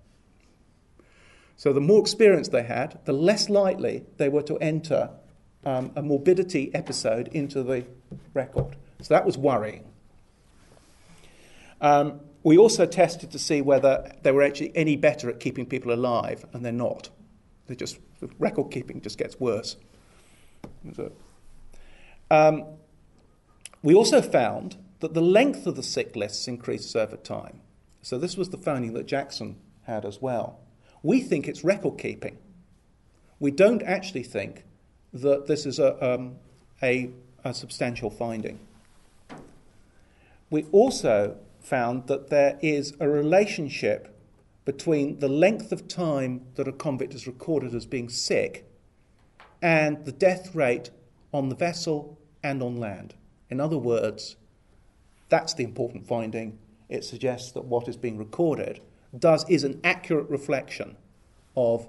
So, 1.56 1.72
the 1.72 1.80
more 1.80 2.00
experience 2.00 2.48
they 2.48 2.62
had, 2.62 3.00
the 3.04 3.12
less 3.12 3.48
likely 3.48 4.04
they 4.18 4.28
were 4.28 4.42
to 4.42 4.58
enter 4.58 5.10
um, 5.64 5.90
a 5.96 6.02
morbidity 6.02 6.72
episode 6.74 7.28
into 7.28 7.62
the 7.62 7.84
record. 8.34 8.76
So 9.02 9.14
that 9.14 9.24
was 9.24 9.38
worrying. 9.38 9.84
Um, 11.80 12.20
we 12.42 12.56
also 12.56 12.86
tested 12.86 13.30
to 13.32 13.38
see 13.38 13.60
whether 13.60 14.12
they 14.22 14.32
were 14.32 14.42
actually 14.42 14.72
any 14.74 14.96
better 14.96 15.28
at 15.28 15.40
keeping 15.40 15.66
people 15.66 15.92
alive, 15.92 16.44
and 16.52 16.64
they're 16.64 16.72
not. 16.72 17.10
They 17.66 17.74
just 17.74 17.98
the 18.20 18.28
record 18.38 18.70
keeping 18.70 19.00
just 19.00 19.18
gets 19.18 19.38
worse. 19.38 19.76
Um, 22.30 22.64
we 23.82 23.94
also 23.94 24.22
found 24.22 24.76
that 25.00 25.14
the 25.14 25.22
length 25.22 25.66
of 25.66 25.76
the 25.76 25.82
sick 25.82 26.16
lists 26.16 26.48
increases 26.48 26.96
over 26.96 27.16
time. 27.16 27.60
So 28.02 28.18
this 28.18 28.36
was 28.36 28.50
the 28.50 28.58
finding 28.58 28.94
that 28.94 29.06
Jackson 29.06 29.56
had 29.82 30.04
as 30.04 30.20
well. 30.20 30.60
We 31.02 31.20
think 31.20 31.46
it's 31.46 31.64
record 31.64 31.98
keeping. 31.98 32.38
We 33.38 33.50
don't 33.50 33.82
actually 33.82 34.24
think 34.24 34.64
that 35.12 35.46
this 35.46 35.64
is 35.64 35.78
a, 35.78 36.14
um, 36.14 36.36
a, 36.82 37.10
a 37.44 37.54
substantial 37.54 38.10
finding. 38.10 38.58
We 40.50 40.64
also 40.72 41.36
found 41.60 42.06
that 42.08 42.30
there 42.30 42.58
is 42.62 42.94
a 42.98 43.08
relationship 43.08 44.14
between 44.64 45.18
the 45.18 45.28
length 45.28 45.72
of 45.72 45.88
time 45.88 46.46
that 46.56 46.68
a 46.68 46.72
convict 46.72 47.14
is 47.14 47.26
recorded 47.26 47.74
as 47.74 47.86
being 47.86 48.08
sick 48.08 48.68
and 49.62 50.04
the 50.04 50.12
death 50.12 50.54
rate 50.54 50.90
on 51.32 51.48
the 51.48 51.54
vessel 51.54 52.18
and 52.42 52.62
on 52.62 52.76
land. 52.76 53.14
In 53.50 53.60
other 53.60 53.78
words, 53.78 54.36
that's 55.28 55.54
the 55.54 55.64
important 55.64 56.06
finding. 56.06 56.58
It 56.88 57.04
suggests 57.04 57.52
that 57.52 57.64
what 57.64 57.88
is 57.88 57.96
being 57.96 58.18
recorded 58.18 58.80
does 59.18 59.48
is 59.48 59.64
an 59.64 59.80
accurate 59.84 60.28
reflection 60.28 60.96
of 61.56 61.88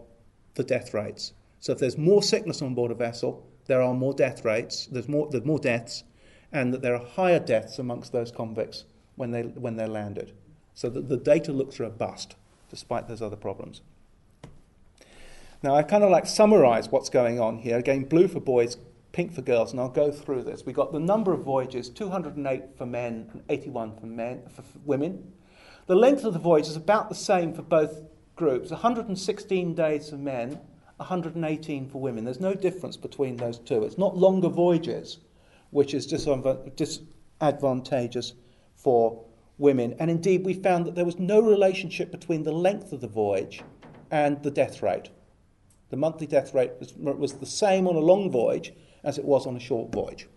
the 0.56 0.64
death 0.64 0.94
rates. 0.94 1.34
So 1.60 1.74
if 1.74 1.80
there's 1.80 1.98
more 1.98 2.24
sickness 2.24 2.62
on 2.62 2.74
board 2.74 2.92
a 2.92 2.96
vessel, 2.96 3.46
there 3.68 3.82
are 3.82 3.94
more 3.94 4.14
death 4.14 4.46
rates, 4.46 4.88
there's 4.88 5.08
more, 5.08 5.30
there's 5.30 5.46
more 5.46 5.60
deaths, 5.60 6.04
and 6.52 6.74
that 6.74 6.82
there 6.82 6.96
are 6.96 7.06
higher 7.06 7.40
deaths 7.40 7.78
amongst 7.78 8.12
those 8.12 8.32
convicts 8.32 8.86
when, 9.16 9.32
they, 9.32 9.44
when 9.44 9.76
they're 9.76 9.88
landed. 9.88 10.34
So 10.74 10.90
the 10.90 11.18
data 11.18 11.52
looks 11.52 11.80
robust, 11.80 12.36
despite 12.70 13.08
those 13.08 13.22
other 13.22 13.36
problems. 13.36 13.82
Now, 15.62 15.76
I 15.76 15.84
kind 15.84 16.06
of 16.06 16.10
like 16.10 16.26
summarize 16.26 16.90
what's 16.90 17.10
going 17.10 17.40
on 17.40 17.58
here. 17.58 17.78
Again, 17.78 18.06
blue 18.06 18.30
for 18.30 18.40
boys, 18.40 18.78
pink 19.12 19.34
for 19.34 19.42
girls, 19.42 19.72
and 19.72 19.80
I'll 19.80 19.90
go 19.90 20.12
through 20.12 20.44
this. 20.44 20.66
We've 20.66 20.76
got 20.76 20.92
the 20.92 21.00
number 21.00 21.34
of 21.34 21.42
voyages 21.42 21.90
208 21.90 22.78
for 22.78 22.86
men 22.86 23.30
and 23.32 23.44
81 23.50 24.00
for, 24.00 24.06
men, 24.06 24.44
for 24.50 24.64
women. 24.86 25.34
The 25.88 25.96
length 25.96 26.24
of 26.24 26.34
the 26.34 26.40
voyage 26.40 26.68
is 26.68 26.76
about 26.76 27.10
the 27.10 27.16
same 27.16 27.54
for 27.54 27.64
both 27.64 28.04
groups 28.36 28.72
116 28.72 29.76
days 29.76 30.10
for 30.10 30.18
men 30.18 30.60
118 31.00 31.90
for 31.90 32.02
women. 32.02 32.26
There's 32.26 32.40
no 32.40 32.54
difference 32.54 32.98
between 32.98 33.38
those 33.38 33.58
two. 33.58 33.84
It's 33.84 33.98
not 33.98 34.18
longer 34.18 34.50
voyages, 34.50 35.20
which 35.72 35.94
is 35.94 36.06
disadvantageous 36.06 38.34
for 38.76 39.24
women. 39.58 39.96
And 39.98 40.12
indeed, 40.12 40.46
we 40.46 40.54
found 40.54 40.86
that 40.86 40.96
there 40.96 41.06
was 41.06 41.18
no 41.18 41.42
relationship 41.42 42.12
between 42.12 42.44
the 42.44 42.52
length 42.52 42.92
of 42.92 43.02
the 43.02 43.08
voyage 43.08 43.62
and 44.12 44.44
the 44.44 44.52
death 44.52 44.82
rate. 44.82 45.10
The 45.90 45.98
monthly 45.98 46.28
death 46.28 46.54
rate 46.54 46.74
was, 46.80 46.94
was 46.96 47.34
the 47.34 47.46
same 47.46 47.88
on 47.88 47.96
a 47.96 48.00
long 48.00 48.30
voyage 48.30 48.74
as 49.04 49.18
it 49.18 49.26
was 49.26 49.46
on 49.46 49.56
a 49.56 49.60
short 49.60 49.92
voyage. 49.92 50.28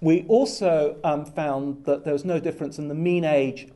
We 0.00 0.24
also 0.28 0.96
um, 1.02 1.24
found 1.24 1.84
that 1.84 2.04
there 2.04 2.12
was 2.12 2.24
no 2.24 2.38
difference 2.38 2.78
in 2.78 2.88
the 2.88 2.94
mean 2.94 3.24
age 3.24 3.68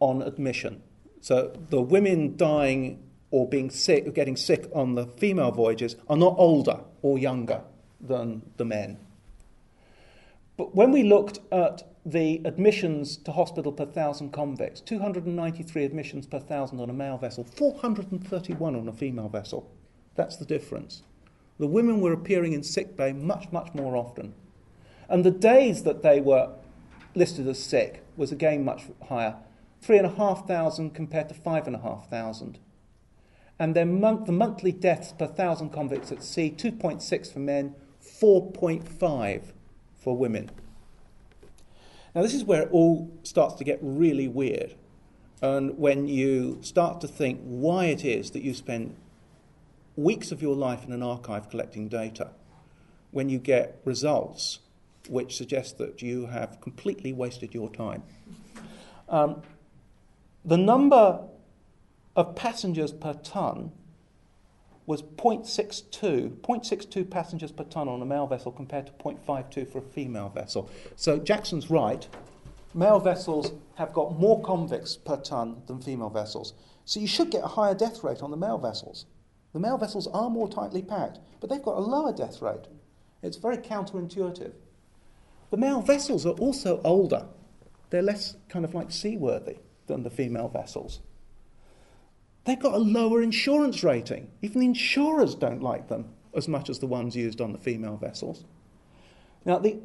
on 0.00 0.22
admission. 0.22 0.82
So 1.20 1.54
the 1.70 1.80
women 1.80 2.36
dying 2.36 3.02
or 3.30 3.48
being 3.48 3.70
sick, 3.70 4.06
or 4.06 4.10
getting 4.10 4.36
sick 4.36 4.70
on 4.74 4.94
the 4.94 5.06
female 5.06 5.50
voyages 5.50 5.96
are 6.08 6.16
not 6.16 6.34
older 6.38 6.80
or 7.00 7.18
younger 7.18 7.62
than 8.00 8.42
the 8.56 8.64
men. 8.64 8.98
But 10.56 10.74
when 10.74 10.92
we 10.92 11.02
looked 11.02 11.40
at 11.50 11.82
the 12.04 12.42
admissions 12.44 13.16
to 13.18 13.32
hospital 13.32 13.72
per 13.72 13.86
thousand 13.86 14.32
convicts, 14.32 14.80
293 14.80 15.84
admissions 15.84 16.26
per 16.26 16.40
thousand 16.40 16.80
on 16.80 16.90
a 16.90 16.92
male 16.92 17.16
vessel, 17.16 17.44
431 17.44 18.76
on 18.76 18.88
a 18.88 18.92
female 18.92 19.28
vessel. 19.28 19.70
That's 20.14 20.36
the 20.36 20.44
difference. 20.44 21.02
The 21.58 21.66
women 21.66 22.00
were 22.00 22.12
appearing 22.12 22.52
in 22.52 22.62
sick 22.62 22.96
bay 22.96 23.12
much, 23.12 23.50
much 23.52 23.74
more 23.74 23.96
often. 23.96 24.34
And 25.08 25.24
the 25.24 25.30
days 25.30 25.82
that 25.84 26.02
they 26.02 26.20
were 26.20 26.50
listed 27.14 27.46
as 27.46 27.62
sick 27.62 28.02
was 28.16 28.32
again 28.32 28.64
much 28.64 28.84
higher 29.08 29.36
3,500 29.82 30.94
compared 30.94 31.28
to 31.28 31.34
5,500. 31.34 32.58
And 33.58 33.76
their 33.76 33.86
month, 33.86 34.26
the 34.26 34.32
monthly 34.32 34.72
deaths 34.72 35.12
per 35.12 35.26
thousand 35.26 35.70
convicts 35.70 36.10
at 36.10 36.22
sea 36.22 36.54
2.6 36.56 37.32
for 37.32 37.38
men, 37.40 37.74
4.5 38.02 39.42
for 39.96 40.16
women. 40.16 40.50
Now, 42.14 42.22
this 42.22 42.34
is 42.34 42.44
where 42.44 42.62
it 42.62 42.68
all 42.70 43.10
starts 43.22 43.54
to 43.54 43.64
get 43.64 43.78
really 43.80 44.28
weird. 44.28 44.74
And 45.40 45.78
when 45.78 46.06
you 46.06 46.58
start 46.62 47.00
to 47.00 47.08
think 47.08 47.40
why 47.42 47.86
it 47.86 48.04
is 48.04 48.30
that 48.32 48.42
you 48.42 48.54
spend 48.54 48.96
weeks 49.96 50.32
of 50.32 50.42
your 50.42 50.56
life 50.56 50.84
in 50.84 50.92
an 50.92 51.02
archive 51.02 51.50
collecting 51.50 51.88
data, 51.88 52.30
when 53.10 53.28
you 53.28 53.38
get 53.38 53.80
results 53.84 54.60
which 55.08 55.36
suggest 55.36 55.78
that 55.78 56.00
you 56.00 56.26
have 56.26 56.60
completely 56.60 57.12
wasted 57.12 57.54
your 57.54 57.68
time. 57.70 58.02
Um, 59.08 59.42
the 60.44 60.56
number 60.56 61.20
of 62.16 62.34
passengers 62.34 62.92
per 62.92 63.14
ton 63.14 63.72
was 64.86 65.02
0.62, 65.02 66.40
0.62 66.40 67.08
passengers 67.08 67.52
per 67.52 67.64
ton 67.64 67.88
on 67.88 68.02
a 68.02 68.04
male 68.04 68.26
vessel 68.26 68.50
compared 68.50 68.86
to 68.86 68.92
0.52 68.92 69.70
for 69.70 69.78
a 69.78 69.82
female 69.82 70.28
vessel. 70.28 70.68
So 70.96 71.18
Jackson's 71.18 71.70
right. 71.70 72.06
Male 72.74 72.98
vessels 72.98 73.52
have 73.76 73.92
got 73.92 74.18
more 74.18 74.42
convicts 74.42 74.96
per 74.96 75.16
ton 75.16 75.62
than 75.66 75.80
female 75.80 76.10
vessels. 76.10 76.54
So 76.84 76.98
you 76.98 77.06
should 77.06 77.30
get 77.30 77.44
a 77.44 77.48
higher 77.48 77.74
death 77.74 78.02
rate 78.02 78.22
on 78.22 78.30
the 78.30 78.36
male 78.36 78.58
vessels. 78.58 79.06
The 79.52 79.60
male 79.60 79.78
vessels 79.78 80.06
are 80.08 80.30
more 80.30 80.48
tightly 80.48 80.82
packed, 80.82 81.18
but 81.40 81.50
they've 81.50 81.62
got 81.62 81.76
a 81.76 81.80
lower 81.80 82.12
death 82.12 82.40
rate. 82.40 82.66
It's 83.22 83.36
very 83.36 83.58
counterintuitive. 83.58 84.52
The 85.50 85.56
male 85.56 85.82
vessels 85.82 86.24
are 86.24 86.34
also 86.34 86.80
older. 86.82 87.26
They're 87.90 88.02
less 88.02 88.36
kind 88.48 88.64
of 88.64 88.74
like 88.74 88.90
seaworthy 88.90 89.58
than 89.86 90.02
the 90.02 90.10
female 90.10 90.48
vessels. 90.48 91.00
They've 92.44 92.58
got 92.58 92.74
a 92.74 92.78
lower 92.78 93.22
insurance 93.22 93.84
rating. 93.84 94.30
Even 94.40 94.60
the 94.60 94.66
insurers 94.66 95.34
don't 95.34 95.62
like 95.62 95.88
them 95.88 96.14
as 96.34 96.48
much 96.48 96.70
as 96.70 96.78
the 96.78 96.86
ones 96.86 97.14
used 97.14 97.40
on 97.40 97.52
the 97.52 97.58
female 97.58 97.96
vessels. 97.96 98.44
Now, 99.44 99.58
the 99.58 99.78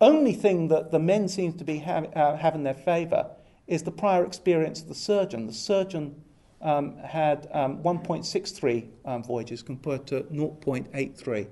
only 0.00 0.32
thing 0.32 0.68
that 0.68 0.90
the 0.90 0.98
men 0.98 1.28
seem 1.28 1.52
to 1.54 1.64
be 1.64 1.78
have, 1.78 2.14
uh, 2.16 2.50
in 2.52 2.64
their 2.64 2.74
favour 2.74 3.30
is 3.66 3.84
the 3.84 3.90
prior 3.92 4.24
experience 4.24 4.82
of 4.82 4.88
the 4.88 4.94
surgeon. 4.94 5.46
The 5.46 5.52
surgeon 5.52 6.22
um, 6.62 6.96
had 6.98 7.48
um, 7.52 7.82
1.63 7.82 8.88
um, 9.04 9.22
voyages 9.22 9.62
compared 9.62 10.06
to 10.06 10.22
0.83 10.22 11.48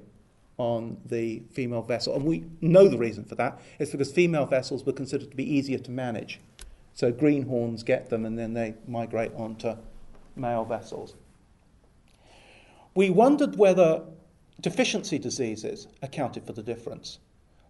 on 0.58 0.96
the 1.06 1.42
female 1.52 1.82
vessel. 1.82 2.14
And 2.14 2.24
we 2.24 2.44
know 2.60 2.88
the 2.88 2.98
reason 2.98 3.24
for 3.24 3.34
that. 3.36 3.60
It's 3.78 3.90
because 3.90 4.12
female 4.12 4.46
vessels 4.46 4.84
were 4.84 4.92
considered 4.92 5.30
to 5.30 5.36
be 5.36 5.50
easier 5.50 5.78
to 5.78 5.90
manage. 5.90 6.40
So 6.94 7.10
greenhorns 7.10 7.82
get 7.82 8.10
them 8.10 8.24
and 8.24 8.38
then 8.38 8.54
they 8.54 8.74
migrate 8.86 9.32
onto 9.34 9.76
male 10.36 10.64
vessels. 10.64 11.14
We 12.94 13.10
wondered 13.10 13.56
whether 13.56 14.02
deficiency 14.60 15.18
diseases 15.18 15.88
accounted 16.02 16.46
for 16.46 16.52
the 16.52 16.62
difference. 16.62 17.18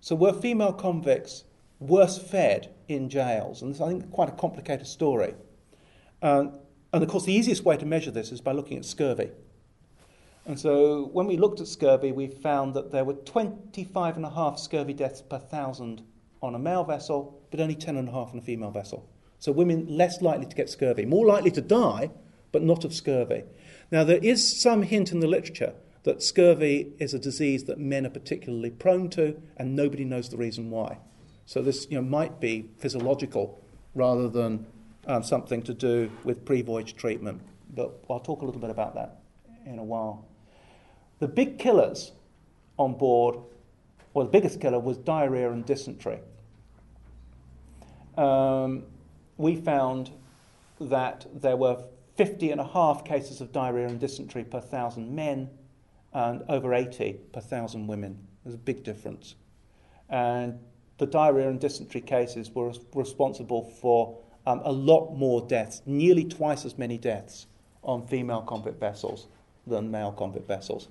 So, 0.00 0.16
were 0.16 0.32
female 0.32 0.72
convicts 0.72 1.44
worse 1.78 2.18
fed 2.18 2.74
in 2.88 3.08
jails? 3.08 3.62
And 3.62 3.72
this, 3.72 3.80
I 3.80 3.88
think, 3.88 4.10
quite 4.10 4.28
a 4.28 4.32
complicated 4.32 4.86
story. 4.86 5.34
Um, 6.22 6.58
and 6.92 7.02
of 7.02 7.08
course, 7.08 7.24
the 7.24 7.32
easiest 7.32 7.64
way 7.64 7.76
to 7.76 7.86
measure 7.86 8.10
this 8.10 8.32
is 8.32 8.40
by 8.40 8.52
looking 8.52 8.76
at 8.76 8.84
scurvy. 8.84 9.30
And 10.44 10.58
so, 10.58 11.08
when 11.12 11.26
we 11.26 11.36
looked 11.36 11.60
at 11.60 11.68
scurvy, 11.68 12.12
we 12.12 12.26
found 12.26 12.74
that 12.74 12.90
there 12.90 13.04
were 13.04 13.14
25 13.14 14.16
and 14.16 14.26
a 14.26 14.30
half 14.30 14.58
scurvy 14.58 14.92
deaths 14.92 15.22
per 15.22 15.38
thousand 15.38 16.02
on 16.42 16.54
a 16.54 16.58
male 16.58 16.84
vessel, 16.84 17.40
but 17.50 17.60
only 17.60 17.76
10 17.76 17.96
and 17.96 18.08
a 18.08 18.12
half 18.12 18.32
on 18.32 18.38
a 18.38 18.42
female 18.42 18.72
vessel. 18.72 19.08
So, 19.38 19.52
women 19.52 19.86
less 19.88 20.20
likely 20.20 20.46
to 20.46 20.56
get 20.56 20.68
scurvy, 20.68 21.06
more 21.06 21.24
likely 21.24 21.50
to 21.52 21.60
die, 21.60 22.10
but 22.50 22.62
not 22.62 22.84
of 22.84 22.92
scurvy. 22.92 23.44
Now, 23.90 24.04
there 24.04 24.18
is 24.18 24.60
some 24.60 24.82
hint 24.82 25.12
in 25.12 25.20
the 25.20 25.26
literature 25.26 25.74
that 26.02 26.22
scurvy 26.22 26.92
is 26.98 27.14
a 27.14 27.18
disease 27.18 27.64
that 27.64 27.78
men 27.78 28.04
are 28.04 28.10
particularly 28.10 28.70
prone 28.70 29.08
to, 29.10 29.40
and 29.56 29.76
nobody 29.76 30.04
knows 30.04 30.28
the 30.28 30.36
reason 30.36 30.70
why. 30.70 30.98
So, 31.46 31.62
this 31.62 31.86
you 31.88 31.96
know, 31.96 32.06
might 32.06 32.40
be 32.40 32.68
physiological 32.78 33.64
rather 33.94 34.28
than 34.28 34.66
um, 35.06 35.22
something 35.22 35.62
to 35.62 35.74
do 35.74 36.10
with 36.24 36.44
pre 36.44 36.62
voyage 36.62 36.96
treatment. 36.96 37.40
But 37.74 38.04
I'll 38.10 38.20
talk 38.20 38.42
a 38.42 38.44
little 38.44 38.60
bit 38.60 38.70
about 38.70 38.94
that 38.94 39.20
in 39.66 39.78
a 39.78 39.84
while. 39.84 40.26
The 41.18 41.28
big 41.28 41.58
killers 41.58 42.12
on 42.78 42.94
board, 42.94 43.36
well, 44.12 44.26
the 44.26 44.30
biggest 44.30 44.60
killer 44.60 44.78
was 44.78 44.98
diarrhea 44.98 45.50
and 45.50 45.64
dysentery. 45.64 46.20
Um, 48.16 48.84
we 49.36 49.56
found 49.56 50.10
that 50.80 51.26
there 51.34 51.56
were 51.56 51.84
50 52.16 52.50
and 52.50 52.60
a 52.60 52.66
half 52.66 53.04
cases 53.04 53.40
of 53.40 53.52
diarrhea 53.52 53.86
and 53.86 53.98
dysentery 53.98 54.44
per 54.44 54.60
thousand 54.60 55.14
men 55.14 55.48
and 56.12 56.42
over 56.48 56.74
80 56.74 57.14
per 57.32 57.40
thousand 57.40 57.86
women. 57.86 58.18
There's 58.44 58.54
a 58.54 58.58
big 58.58 58.82
difference. 58.82 59.34
And 60.10 60.58
the 60.98 61.06
diarrhea 61.06 61.48
and 61.48 61.58
dysentery 61.58 62.02
cases 62.02 62.50
were 62.50 62.72
responsible 62.94 63.64
for 63.80 64.18
um, 64.46 64.60
a 64.64 64.72
lot 64.72 65.14
more 65.14 65.46
deaths, 65.46 65.82
nearly 65.86 66.24
twice 66.24 66.64
as 66.64 66.78
many 66.78 66.98
deaths 66.98 67.46
on 67.82 68.06
female 68.06 68.42
convict 68.42 68.80
vessels 68.80 69.28
than 69.66 69.90
male 69.90 70.12
convict 70.12 70.48
vessels. 70.48 70.88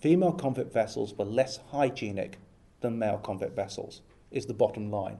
Female 0.00 0.32
convict 0.32 0.72
vessels 0.72 1.14
were 1.14 1.24
less 1.24 1.58
hygienic 1.70 2.38
than 2.80 2.98
male 2.98 3.18
convict 3.18 3.54
vessels, 3.56 4.02
is 4.30 4.46
the 4.46 4.54
bottom 4.54 4.90
line. 4.90 5.18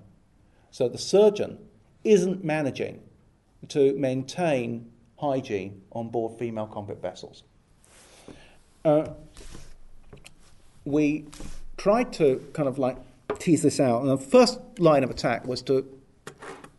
So 0.71 0.89
the 0.89 0.99
surgeon 0.99 1.59
isn't 2.05 2.45
managing 2.45 3.03
to 3.69 3.95
maintain 3.95 4.91
hygiene 5.19 5.83
on 5.93 6.09
board 6.11 6.39
female 6.39 6.67
convict 6.67 7.03
vessels. 7.03 7.43
Uh, 8.85 9.09
we 10.85 11.27
tried 11.77 12.13
to 12.15 12.45
kind 12.53 12.69
of 12.69 12.79
like 12.79 12.97
tease 13.39 13.63
this 13.63 13.81
out, 13.81 14.03
and 14.03 14.11
the 14.11 14.19
first 14.19 14.61
line 14.79 15.03
of 15.03 15.11
attack 15.11 15.47
was 15.47 15.63
to 15.63 15.85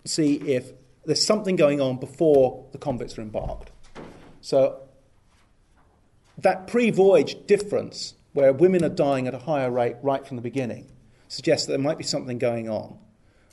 see 0.05 0.35
if 0.35 0.71
there's 1.05 1.25
something 1.25 1.55
going 1.55 1.81
on 1.81 1.97
before 1.97 2.65
the 2.71 2.77
convicts 2.77 3.17
are 3.17 3.21
embarked. 3.21 3.71
So 4.41 4.81
that 6.37 6.67
pre 6.67 6.91
voyage 6.91 7.45
difference, 7.47 8.15
where 8.33 8.53
women 8.53 8.83
are 8.83 8.89
dying 8.89 9.27
at 9.27 9.33
a 9.33 9.39
higher 9.39 9.71
rate 9.71 9.95
right 10.01 10.25
from 10.25 10.37
the 10.37 10.43
beginning, 10.43 10.91
suggests 11.27 11.67
that 11.67 11.73
there 11.73 11.79
might 11.79 11.97
be 11.97 12.03
something 12.03 12.37
going 12.37 12.69
on. 12.69 12.97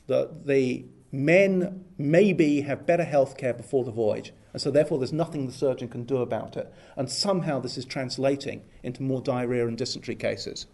That 0.07 0.47
the 0.47 0.85
men 1.13 1.85
maybe 1.99 2.61
have 2.63 2.87
better 2.87 3.05
health 3.05 3.37
care 3.37 3.55
before 3.55 3.85
the 3.85 3.91
voyage, 3.91 4.33
and 4.53 4.61
so 4.63 4.71
therefore 4.71 4.99
there's 4.99 5.13
nothing 5.13 5.47
the 5.47 5.53
surgeon 5.53 5.89
can 5.89 6.05
do 6.05 6.19
about 6.19 6.57
it. 6.57 6.73
And 6.97 7.11
somehow 7.11 7.61
this 7.61 7.77
is 7.77 7.85
translating 7.85 8.63
into 8.83 9.03
more 9.03 9.21
diarrhea 9.21 9.67
and 9.67 9.77
dysentery 9.77 10.15
cases 10.15 10.67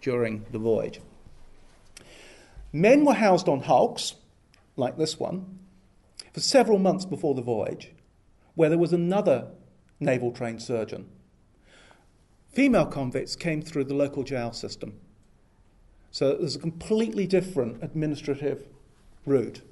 during 0.00 0.44
the 0.50 0.58
voyage. 0.58 1.00
Men 2.72 3.04
were 3.04 3.14
housed 3.14 3.48
on 3.48 3.60
hulks, 3.60 4.14
like 4.76 4.96
this 4.96 5.18
one, 5.18 5.58
for 6.32 6.40
several 6.40 6.78
months 6.78 7.04
before 7.04 7.34
the 7.34 7.42
voyage, 7.42 7.92
where 8.54 8.68
there 8.68 8.78
was 8.78 8.92
another 8.92 9.48
naval 9.98 10.32
trained 10.32 10.62
surgeon. 10.62 11.08
Female 12.52 12.86
convicts 12.86 13.36
came 13.36 13.62
through 13.62 13.84
the 13.84 13.94
local 13.94 14.22
jail 14.22 14.52
system. 14.52 14.98
So 16.10 16.34
there's 16.34 16.56
a 16.56 16.60
completely 16.60 17.26
different 17.26 17.82
administrative 17.82 18.66
route. 19.24 19.62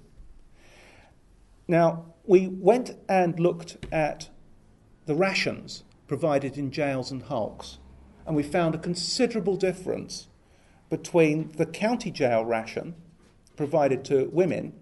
Now, 1.67 2.07
we 2.25 2.47
went 2.47 2.97
and 3.09 3.39
looked 3.41 3.77
at 3.91 4.29
the 5.07 5.15
rations 5.15 5.83
provided 6.07 6.57
in 6.57 6.71
jails 6.71 7.11
and 7.11 7.23
hulks, 7.23 7.79
and 8.27 8.35
we 8.35 8.43
found 8.43 8.75
a 8.75 8.79
considerable 8.79 9.57
difference 9.57 10.29
between 10.89 11.53
the 11.53 11.67
county 11.67 12.11
jail 12.11 12.45
ration 12.45 12.95
provided 13.57 14.05
to 14.07 14.31
women 14.33 14.73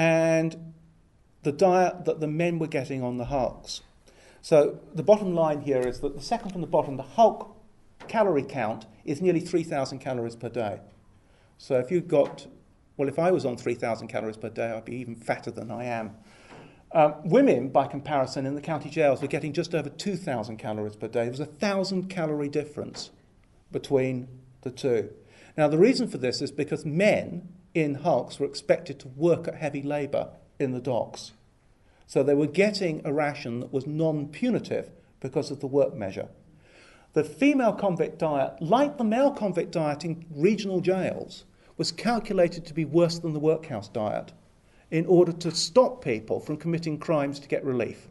and 0.00 0.72
the 1.42 1.52
diet 1.52 2.06
that 2.06 2.20
the 2.20 2.26
men 2.26 2.58
were 2.58 2.66
getting 2.66 3.02
on 3.02 3.18
the 3.18 3.26
hulks. 3.26 3.82
So 4.40 4.80
the 4.94 5.02
bottom 5.02 5.34
line 5.34 5.60
here 5.60 5.86
is 5.86 6.00
that 6.00 6.16
the 6.16 6.22
second 6.22 6.52
from 6.52 6.62
the 6.62 6.66
bottom, 6.66 6.96
the 6.96 7.02
hulk 7.02 7.54
calorie 8.08 8.42
count 8.42 8.86
is 9.04 9.20
nearly 9.20 9.40
3,000 9.40 9.98
calories 9.98 10.36
per 10.36 10.48
day. 10.48 10.80
So 11.58 11.78
if 11.78 11.90
you've 11.90 12.08
got, 12.08 12.46
well, 12.96 13.08
if 13.08 13.18
I 13.18 13.30
was 13.30 13.44
on 13.44 13.58
3,000 13.58 14.08
calories 14.08 14.38
per 14.38 14.48
day, 14.48 14.70
I'd 14.70 14.86
be 14.86 14.96
even 14.96 15.16
fatter 15.16 15.50
than 15.50 15.70
I 15.70 15.84
am. 15.84 16.12
Um, 16.92 17.16
women, 17.24 17.68
by 17.68 17.86
comparison, 17.86 18.46
in 18.46 18.54
the 18.54 18.62
county 18.62 18.88
jails 18.88 19.20
were 19.20 19.28
getting 19.28 19.52
just 19.52 19.74
over 19.74 19.90
2,000 19.90 20.56
calories 20.56 20.96
per 20.96 21.08
day. 21.08 21.24
There 21.24 21.30
was 21.30 21.40
a 21.40 21.44
1,000 21.44 22.08
calorie 22.08 22.48
difference 22.48 23.10
between 23.70 24.28
the 24.62 24.70
two. 24.70 25.10
Now, 25.58 25.68
the 25.68 25.76
reason 25.76 26.08
for 26.08 26.16
this 26.16 26.40
is 26.40 26.50
because 26.50 26.86
men 26.86 27.50
in 27.74 27.96
hulks 27.96 28.38
were 28.38 28.46
expected 28.46 28.98
to 29.00 29.08
work 29.08 29.46
at 29.48 29.54
heavy 29.54 29.82
labour 29.82 30.30
in 30.58 30.72
the 30.72 30.80
docks. 30.80 31.32
So 32.06 32.22
they 32.22 32.34
were 32.34 32.46
getting 32.46 33.02
a 33.04 33.12
ration 33.12 33.60
that 33.60 33.72
was 33.72 33.86
non 33.86 34.28
punitive 34.28 34.90
because 35.20 35.50
of 35.50 35.60
the 35.60 35.66
work 35.66 35.94
measure. 35.94 36.28
The 37.12 37.24
female 37.24 37.72
convict 37.72 38.18
diet, 38.18 38.60
like 38.60 38.98
the 38.98 39.04
male 39.04 39.32
convict 39.32 39.72
diet 39.72 40.04
in 40.04 40.24
regional 40.30 40.80
jails, 40.80 41.44
was 41.76 41.92
calculated 41.92 42.66
to 42.66 42.74
be 42.74 42.84
worse 42.84 43.18
than 43.18 43.32
the 43.32 43.40
workhouse 43.40 43.88
diet 43.88 44.32
in 44.90 45.06
order 45.06 45.32
to 45.32 45.50
stop 45.50 46.02
people 46.02 46.40
from 46.40 46.56
committing 46.56 46.98
crimes 46.98 47.38
to 47.40 47.48
get 47.48 47.64
relief. 47.64 48.08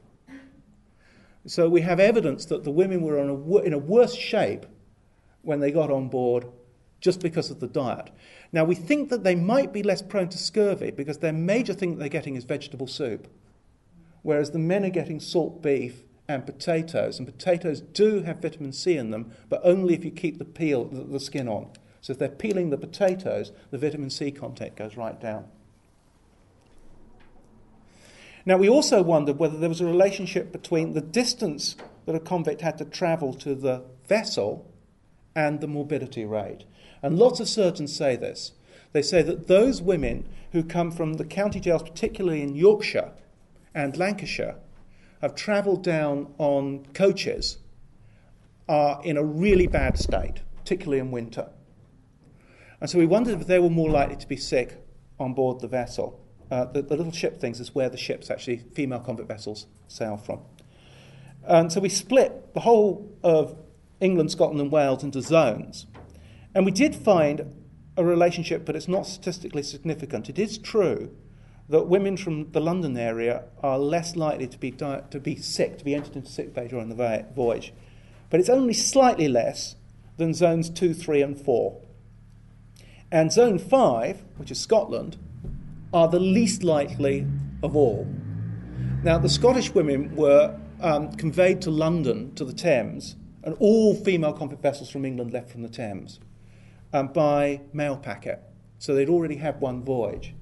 So 1.45 1.69
we 1.69 1.81
have 1.81 1.99
evidence 1.99 2.45
that 2.45 2.63
the 2.63 2.71
women 2.71 3.01
were 3.01 3.19
in 3.19 3.29
a, 3.29 3.57
in 3.57 3.73
a 3.73 3.77
worse 3.77 4.15
shape 4.15 4.65
when 5.41 5.59
they 5.59 5.71
got 5.71 5.91
on 5.91 6.09
board 6.09 6.45
just 6.99 7.21
because 7.21 7.49
of 7.49 7.59
the 7.59 7.67
diet. 7.67 8.11
Now, 8.51 8.63
we 8.63 8.75
think 8.75 9.09
that 9.09 9.23
they 9.23 9.35
might 9.35 9.71
be 9.71 9.83
less 9.83 10.01
prone 10.01 10.29
to 10.29 10.37
scurvy 10.37 10.91
because 10.91 11.19
their 11.19 11.33
major 11.33 11.73
thing 11.73 11.91
that 11.91 11.99
they're 11.99 12.09
getting 12.09 12.35
is 12.35 12.45
vegetable 12.45 12.87
soup, 12.87 13.27
whereas 14.23 14.51
the 14.51 14.59
men 14.59 14.83
are 14.85 14.89
getting 14.89 15.19
salt 15.19 15.61
beef 15.61 16.03
and 16.27 16.45
potatoes. 16.45 17.19
And 17.19 17.27
potatoes 17.27 17.81
do 17.81 18.23
have 18.23 18.41
vitamin 18.41 18.73
C 18.73 18.97
in 18.97 19.11
them, 19.11 19.33
but 19.49 19.61
only 19.63 19.93
if 19.93 20.03
you 20.03 20.11
keep 20.11 20.39
the 20.39 20.45
peel, 20.45 20.85
the, 20.85 21.03
the 21.03 21.19
skin 21.19 21.47
on. 21.47 21.69
So 22.01 22.13
if 22.13 22.19
they're 22.19 22.29
peeling 22.29 22.69
the 22.69 22.77
potatoes, 22.77 23.51
the 23.71 23.77
vitamin 23.77 24.09
C 24.09 24.31
content 24.31 24.75
goes 24.75 24.95
right 24.95 25.19
down. 25.19 25.45
Now, 28.45 28.57
we 28.57 28.69
also 28.69 29.03
wondered 29.03 29.37
whether 29.37 29.57
there 29.57 29.69
was 29.69 29.81
a 29.81 29.85
relationship 29.85 30.51
between 30.51 30.93
the 30.93 31.01
distance 31.01 31.75
that 32.05 32.15
a 32.15 32.19
convict 32.19 32.61
had 32.61 32.77
to 32.79 32.85
travel 32.85 33.33
to 33.35 33.53
the 33.53 33.83
vessel 34.07 34.65
and 35.35 35.61
the 35.61 35.67
morbidity 35.67 36.25
rate. 36.25 36.63
And 37.01 37.17
lots 37.17 37.39
of 37.39 37.47
surgeons 37.47 37.95
say 37.95 38.15
this. 38.15 38.53
They 38.91 39.01
say 39.01 39.21
that 39.21 39.47
those 39.47 39.81
women 39.81 40.27
who 40.51 40.63
come 40.63 40.91
from 40.91 41.13
the 41.13 41.25
county 41.25 41.59
jails, 41.59 41.83
particularly 41.83 42.41
in 42.41 42.55
Yorkshire 42.55 43.11
and 43.73 43.95
Lancashire, 43.95 44.55
have 45.21 45.35
travelled 45.35 45.83
down 45.83 46.33
on 46.37 46.85
coaches, 46.93 47.57
are 48.67 49.01
in 49.03 49.17
a 49.17 49.23
really 49.23 49.67
bad 49.67 49.97
state, 49.97 50.41
particularly 50.57 50.99
in 50.99 51.11
winter. 51.11 51.49
And 52.81 52.89
so 52.89 52.97
we 52.97 53.05
wondered 53.05 53.41
if 53.41 53.47
they 53.47 53.59
were 53.59 53.69
more 53.69 53.89
likely 53.89 54.15
to 54.15 54.27
be 54.27 54.37
sick 54.37 54.83
on 55.19 55.33
board 55.33 55.59
the 55.59 55.67
vessel. 55.67 56.23
Uh, 56.49 56.65
the, 56.65 56.81
the, 56.81 56.95
little 56.95 57.11
ship 57.11 57.39
things 57.39 57.59
is 57.59 57.75
where 57.75 57.89
the 57.89 57.97
ships, 57.97 58.31
actually, 58.31 58.57
female 58.73 58.99
convict 58.99 59.27
vessels, 59.27 59.67
sail 59.87 60.17
from. 60.17 60.39
And 61.43 61.71
so 61.71 61.79
we 61.79 61.89
split 61.89 62.53
the 62.53 62.61
whole 62.61 63.11
of 63.23 63.55
England, 63.99 64.31
Scotland, 64.31 64.61
and 64.61 64.71
Wales 64.71 65.03
into 65.03 65.21
zones. 65.21 65.85
And 66.55 66.65
we 66.65 66.71
did 66.71 66.95
find 66.95 67.53
a 67.95 68.03
relationship, 68.03 68.65
but 68.65 68.75
it's 68.75 68.87
not 68.87 69.05
statistically 69.05 69.63
significant. 69.63 70.29
It 70.29 70.39
is 70.39 70.57
true 70.57 71.15
that 71.67 71.87
women 71.87 72.17
from 72.17 72.51
the 72.51 72.59
London 72.59 72.97
area 72.97 73.43
are 73.61 73.77
less 73.77 74.15
likely 74.15 74.47
to 74.47 74.57
be, 74.57 74.71
di- 74.71 75.03
to 75.11 75.19
be 75.19 75.35
sick, 75.35 75.77
to 75.77 75.85
be 75.85 75.93
entered 75.93 76.15
into 76.15 76.29
sick 76.29 76.53
bay 76.53 76.67
during 76.67 76.89
the 76.89 77.25
voyage. 77.35 77.73
But 78.29 78.39
it's 78.39 78.49
only 78.49 78.73
slightly 78.73 79.27
less 79.27 79.75
than 80.17 80.33
zones 80.33 80.69
2, 80.69 80.93
3, 80.93 81.21
and 81.21 81.39
4. 81.39 81.81
And 83.11 83.31
zone 83.31 83.59
5, 83.59 84.23
which 84.37 84.51
is 84.51 84.59
Scotland, 84.59 85.17
are 85.93 86.07
the 86.07 86.19
least 86.19 86.63
likely 86.63 87.27
of 87.61 87.75
all. 87.75 88.07
Now, 89.03 89.17
the 89.17 89.29
Scottish 89.29 89.73
women 89.73 90.15
were 90.15 90.59
um, 90.81 91.11
conveyed 91.13 91.61
to 91.63 91.71
London, 91.71 92.33
to 92.35 92.45
the 92.45 92.53
Thames, 92.53 93.15
and 93.43 93.55
all 93.59 93.95
female 93.95 94.33
convict 94.33 94.61
vessels 94.61 94.89
from 94.89 95.05
England 95.05 95.31
left 95.31 95.51
from 95.51 95.61
the 95.61 95.69
Thames 95.69 96.19
um, 96.93 97.07
by 97.07 97.61
mail 97.73 97.97
packet. 97.97 98.41
So 98.77 98.95
they'd 98.95 99.09
already 99.09 99.35
had 99.35 99.59
one 99.59 99.83
voyage. 99.83 100.33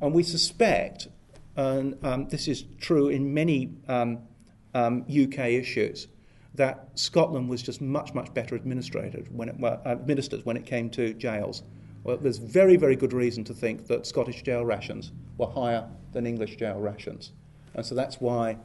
And 0.00 0.12
we 0.12 0.22
suspect, 0.22 1.08
and 1.56 1.96
um, 2.02 2.28
this 2.28 2.48
is 2.48 2.64
true 2.80 3.08
in 3.08 3.32
many 3.32 3.74
UK 3.84 3.90
um, 3.90 4.26
um, 4.74 5.04
issues, 5.08 6.08
that 6.54 6.88
Scotland 6.94 7.48
was 7.48 7.62
just 7.62 7.80
much, 7.80 8.12
much 8.14 8.32
better 8.34 8.54
administered 8.54 9.28
when 9.30 9.48
it, 9.48 9.58
well, 9.58 9.80
administered 9.84 10.44
when 10.44 10.56
it 10.56 10.66
came 10.66 10.90
to 10.90 11.14
jails. 11.14 11.62
Well, 12.04 12.18
there's 12.18 12.38
very, 12.38 12.76
very 12.76 12.96
good 12.96 13.12
reason 13.12 13.44
to 13.44 13.54
think 13.54 13.86
that 13.86 14.06
Scottish 14.06 14.42
jail 14.42 14.64
rations 14.64 15.12
were 15.38 15.46
higher 15.46 15.88
than 16.12 16.26
English 16.26 16.56
jail 16.56 16.78
rations. 16.78 17.32
And 17.74 17.86
so 17.86 17.94
that's 17.94 18.20
why 18.20 18.58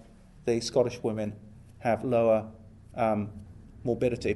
the 0.45 0.59
Scottish 0.59 1.01
women 1.03 1.33
have 1.79 2.03
lower 2.03 2.45
um, 2.95 3.29
morbidity. 3.83 4.35